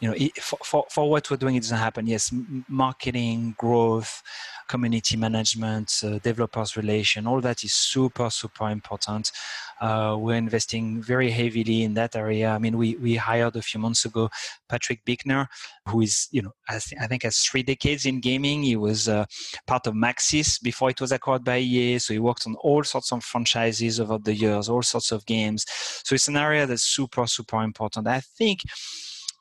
[0.00, 2.06] you know it, for, for, for what we're doing it doesn't happen.
[2.06, 2.32] Yes
[2.68, 4.22] marketing growth
[4.70, 9.32] community management, uh, developers relation, all that is super, super important.
[9.80, 12.50] Uh, we're investing very heavily in that area.
[12.50, 14.28] I mean, we, we hired a few months ago
[14.68, 15.46] Patrick Bickner,
[15.88, 18.62] who is, you know, I, th- I think has three decades in gaming.
[18.62, 19.24] He was uh,
[19.66, 21.98] part of Maxis before it was acquired by EA.
[21.98, 25.64] So he worked on all sorts of franchises over the years, all sorts of games.
[26.04, 28.06] So it's an area that's super, super important.
[28.06, 28.60] I think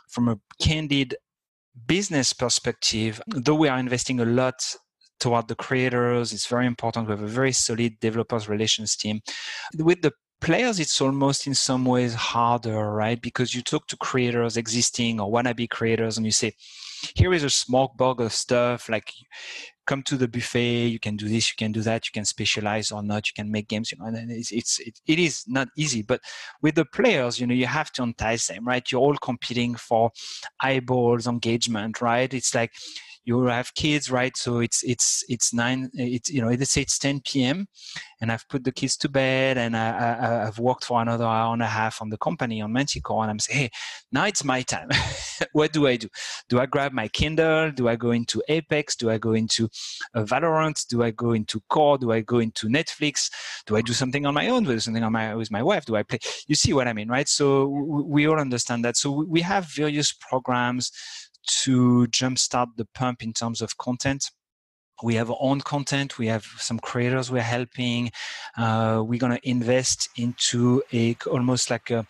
[0.08, 1.16] from a candid
[1.86, 4.64] business perspective, though we are investing a lot
[5.20, 6.34] toward the creators.
[6.34, 7.08] It's very important.
[7.08, 9.22] We have a very solid developers relations team.
[9.78, 13.22] With the players, it's almost in some ways harder, right?
[13.22, 16.54] Because you talk to creators, existing or wannabe creators, and you say,
[17.16, 19.14] here is a smorgasbord of stuff like
[19.86, 22.92] come to the buffet you can do this you can do that you can specialize
[22.92, 25.68] or not you can make games you know and it's, it's it, it is not
[25.76, 26.04] easy.
[26.04, 26.22] But
[26.62, 28.92] with the players you know you have to entice them right?
[28.92, 30.12] You're all competing for
[30.62, 32.32] eyeballs engagement right?
[32.32, 32.74] It's like
[33.26, 34.36] you have kids right?
[34.36, 37.68] So it's it's it's nine it's you know let's say it's 10 p.m
[38.22, 41.54] and i've put the kids to bed and I, I have worked for another hour
[41.54, 43.70] and a half on the company on manticore and i'm saying hey
[44.12, 44.90] now it's my time.
[45.54, 46.10] What do i do?
[46.50, 47.72] Do i grab my kindle?
[47.72, 48.96] Do i go into apex?
[48.96, 49.70] Do i go into
[50.14, 50.86] uh, valorant?
[50.88, 51.98] Do i go into core?
[51.98, 53.32] Do i go into netflix?
[53.66, 54.66] Do i do something on my own?
[54.66, 55.86] Do something on my with my wife?
[55.86, 56.20] Do i play?
[56.48, 57.28] You see what i mean right?
[57.28, 58.98] So we all understand that.
[58.98, 60.92] So we have various programs
[61.64, 64.32] to jumpstart the pump in terms of content.
[65.02, 66.18] We have our own content.
[66.18, 68.12] We have some creators we're helping.
[68.58, 72.06] Uh, we're going to invest into a almost like a,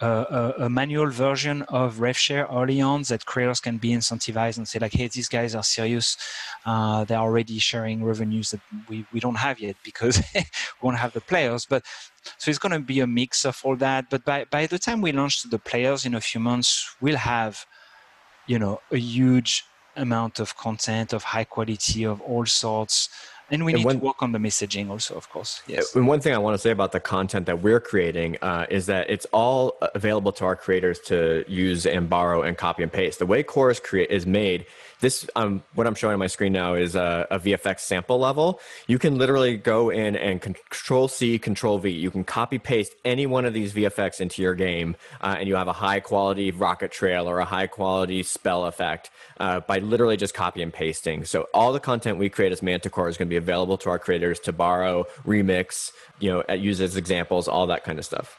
[0.00, 4.78] a, a, manual version of RevShare early on that creators can be incentivized and say
[4.78, 6.16] like hey these guys are serious.
[6.64, 10.42] Uh, they're already sharing revenues that we, we don't have yet because we
[10.80, 11.66] won't have the players.
[11.66, 11.84] But
[12.38, 14.08] so it's going to be a mix of all that.
[14.08, 17.66] But by, by the time we launch the players in a few months we'll have
[18.50, 19.52] you know a huge
[19.96, 23.08] amount of content of high quality of all sorts.
[23.52, 25.62] And we need to work on the messaging also of course.
[25.66, 25.94] Yes.
[25.96, 28.86] and one thing i want to say about the content that we're creating uh, is
[28.92, 29.62] that it's all
[30.00, 33.18] available to our creators to use and borrow and copy and paste.
[33.18, 34.66] The way core is create is made
[35.00, 38.60] this um, what i'm showing on my screen now is a, a, vfx sample level.
[38.86, 41.90] You can literally go in and control c control v.
[41.90, 45.56] You can copy paste any one of these vfx into your game uh, and you
[45.56, 50.16] have a high quality rocket trail or a high quality spell effect uh, by literally
[50.16, 51.24] just copy and pasting.
[51.24, 53.98] So all the content we create as manticore is going to be available to our
[53.98, 58.36] creators to borrow remix you know use as examples all that kind of stuff.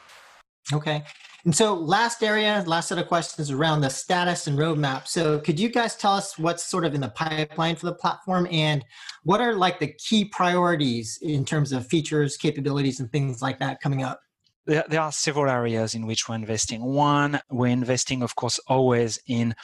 [0.72, 1.04] Okay
[1.44, 5.08] and so last area, last set of questions around the status and roadmap.
[5.08, 8.46] So could you guys tell us what's sort of in the pipeline for the platform
[8.50, 8.84] and
[9.24, 13.80] what are like the key priorities in terms of features, capabilities, and things like that
[13.80, 14.20] coming up?
[14.64, 16.84] There, are several areas in which we're investing.
[16.84, 19.56] One, we're investing, of course, always in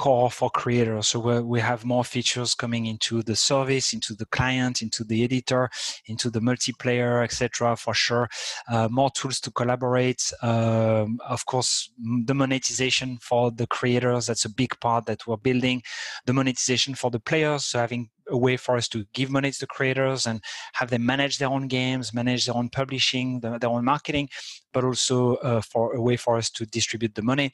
[0.00, 1.08] core for creators.
[1.08, 5.68] So we have more features coming into the service, into the client, into the editor,
[6.06, 7.76] into the multiplayer, etc.
[7.76, 8.26] For sure,
[8.72, 10.32] uh, more tools to collaborate.
[10.40, 11.90] Um, of course,
[12.24, 14.24] the monetization for the creators.
[14.24, 15.82] That's a big part that we're building.
[16.24, 17.66] The monetization for the players.
[17.66, 20.42] So having a way for us to give money to the creators and
[20.74, 24.28] have them manage their own games, manage their own publishing, their, their own marketing,
[24.72, 27.52] but also uh, for a way for us to distribute the money,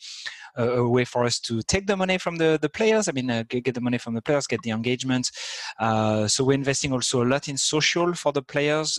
[0.58, 3.08] uh, a way for us to take the money from the, the players.
[3.08, 5.30] I mean, uh, get, get, the money from the players, get the engagement.
[5.78, 8.98] Uh, so we're investing also a lot in social for the players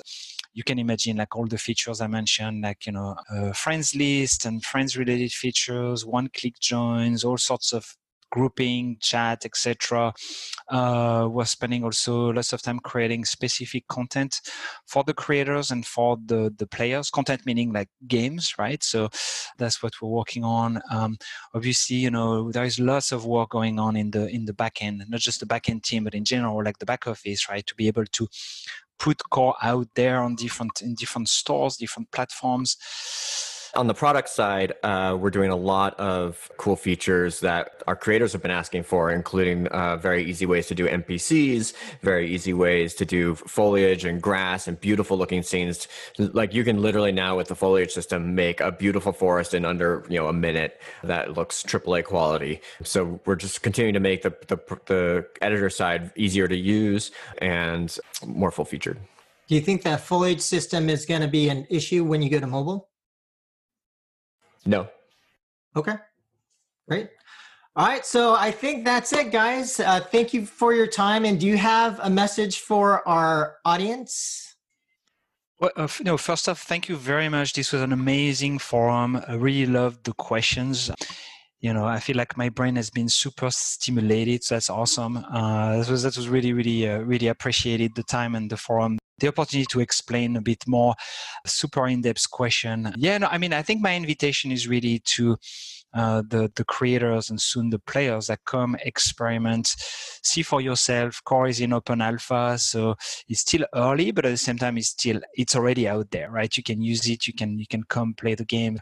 [0.58, 4.44] you can imagine like all the features I mentioned, like you know, uh, friends list
[4.44, 7.96] and friends related features, one click joins, all sorts of
[8.38, 10.14] grouping, chat, etc.
[10.70, 14.42] Uh, we're spending also lots of time creating specific content
[14.86, 17.10] for the creators and for the the players.
[17.10, 18.84] Content meaning like games, right?
[18.84, 19.10] So
[19.58, 20.80] that's what we're working on.
[20.92, 21.18] Um,
[21.56, 24.82] obviously, you know there is lots of work going on in the in the back
[24.82, 27.66] end, not just the back end team, but in general, like the back office, right?
[27.66, 28.28] To be able to
[29.00, 32.78] put core out there on different in different stores, different platforms
[33.78, 38.34] on the product side, uh, we're doing a lot of cool features that our creators
[38.34, 42.96] have been asking for, including uh, very easy ways to do NPCs, very easy ways
[42.96, 45.88] to do foliage and grass and beautiful looking scenes.
[46.18, 50.04] Like you can literally now with the foliage system make a beautiful forest in under
[50.10, 52.62] you know a minute that looks AAA quality.
[52.84, 54.58] So we're just continuing to make the the,
[54.88, 59.00] the editor side easier to use and more full featured.
[59.48, 62.40] Do you think that foliage system is going to be an issue when you go
[62.40, 62.90] to mobile?
[64.68, 64.90] No.
[65.78, 65.96] Okay.
[66.90, 67.10] Great.
[67.76, 68.06] All right.
[68.06, 69.80] So I think that's it, guys.
[69.80, 71.24] Uh, thank you for your time.
[71.24, 74.56] And do you have a message for our audience?
[75.60, 77.54] Well, uh, no, first off, thank you very much.
[77.54, 79.22] This was an amazing forum.
[79.28, 80.92] I really loved the questions.
[81.62, 84.44] You know, I feel like my brain has been super stimulated.
[84.44, 85.18] So that's awesome.
[85.18, 89.00] Uh, that was that was really, really, uh, really appreciated the time and the forum
[89.20, 90.94] the opportunity to explain a bit more
[91.46, 92.94] super in-depth question.
[92.98, 95.38] Yeah no i mean i think my invitation is really to
[95.94, 99.74] uh, the the creators and soon the players that come experiment
[100.22, 101.22] see for yourself.
[101.24, 102.96] Core is in open alpha so
[103.28, 106.56] it's still early but at the same time it's still it's already out there right?
[106.56, 108.80] You can use it you can you can come play the game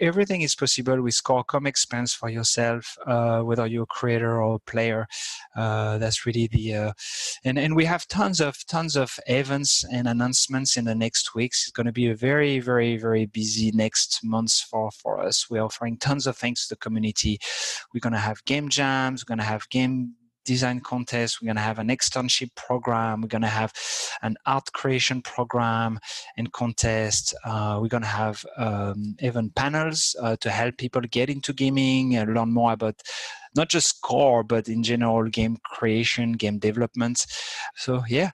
[0.00, 4.56] everything is possible with core come experience for yourself uh, whether you're a creator or
[4.56, 5.06] a player
[5.56, 6.92] uh, that's really the uh,
[7.44, 11.64] and and we have tons of tons of events and announcements in the next weeks
[11.64, 15.62] it's going to be a very very very busy next months for for us we're
[15.62, 17.38] offering tons of things to the community.
[17.92, 19.22] We're going to have game jams.
[19.22, 20.14] We're going to have game
[20.48, 21.40] design contest.
[21.40, 23.20] We're going to have an externship program.
[23.20, 23.72] We're going to have
[24.22, 26.00] an art creation program
[26.38, 27.34] and contest.
[27.44, 32.16] Uh, we're going to have um, even panels uh, to help people get into gaming
[32.16, 32.96] and learn more about
[33.54, 37.26] not just core, but in general game creation, game development.
[37.76, 38.30] So yeah,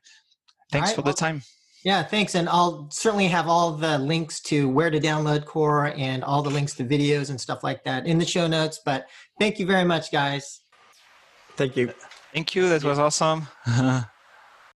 [0.71, 1.43] thanks right, for the time.
[1.85, 2.35] Yeah, thanks.
[2.35, 6.49] And I'll certainly have all the links to where to download Core and all the
[6.49, 8.81] links to videos and stuff like that in the show notes.
[8.83, 9.07] But
[9.39, 10.64] thank you very much, guys.
[11.57, 11.93] Thank you.
[12.33, 12.69] Thank you.
[12.69, 13.47] That was awesome.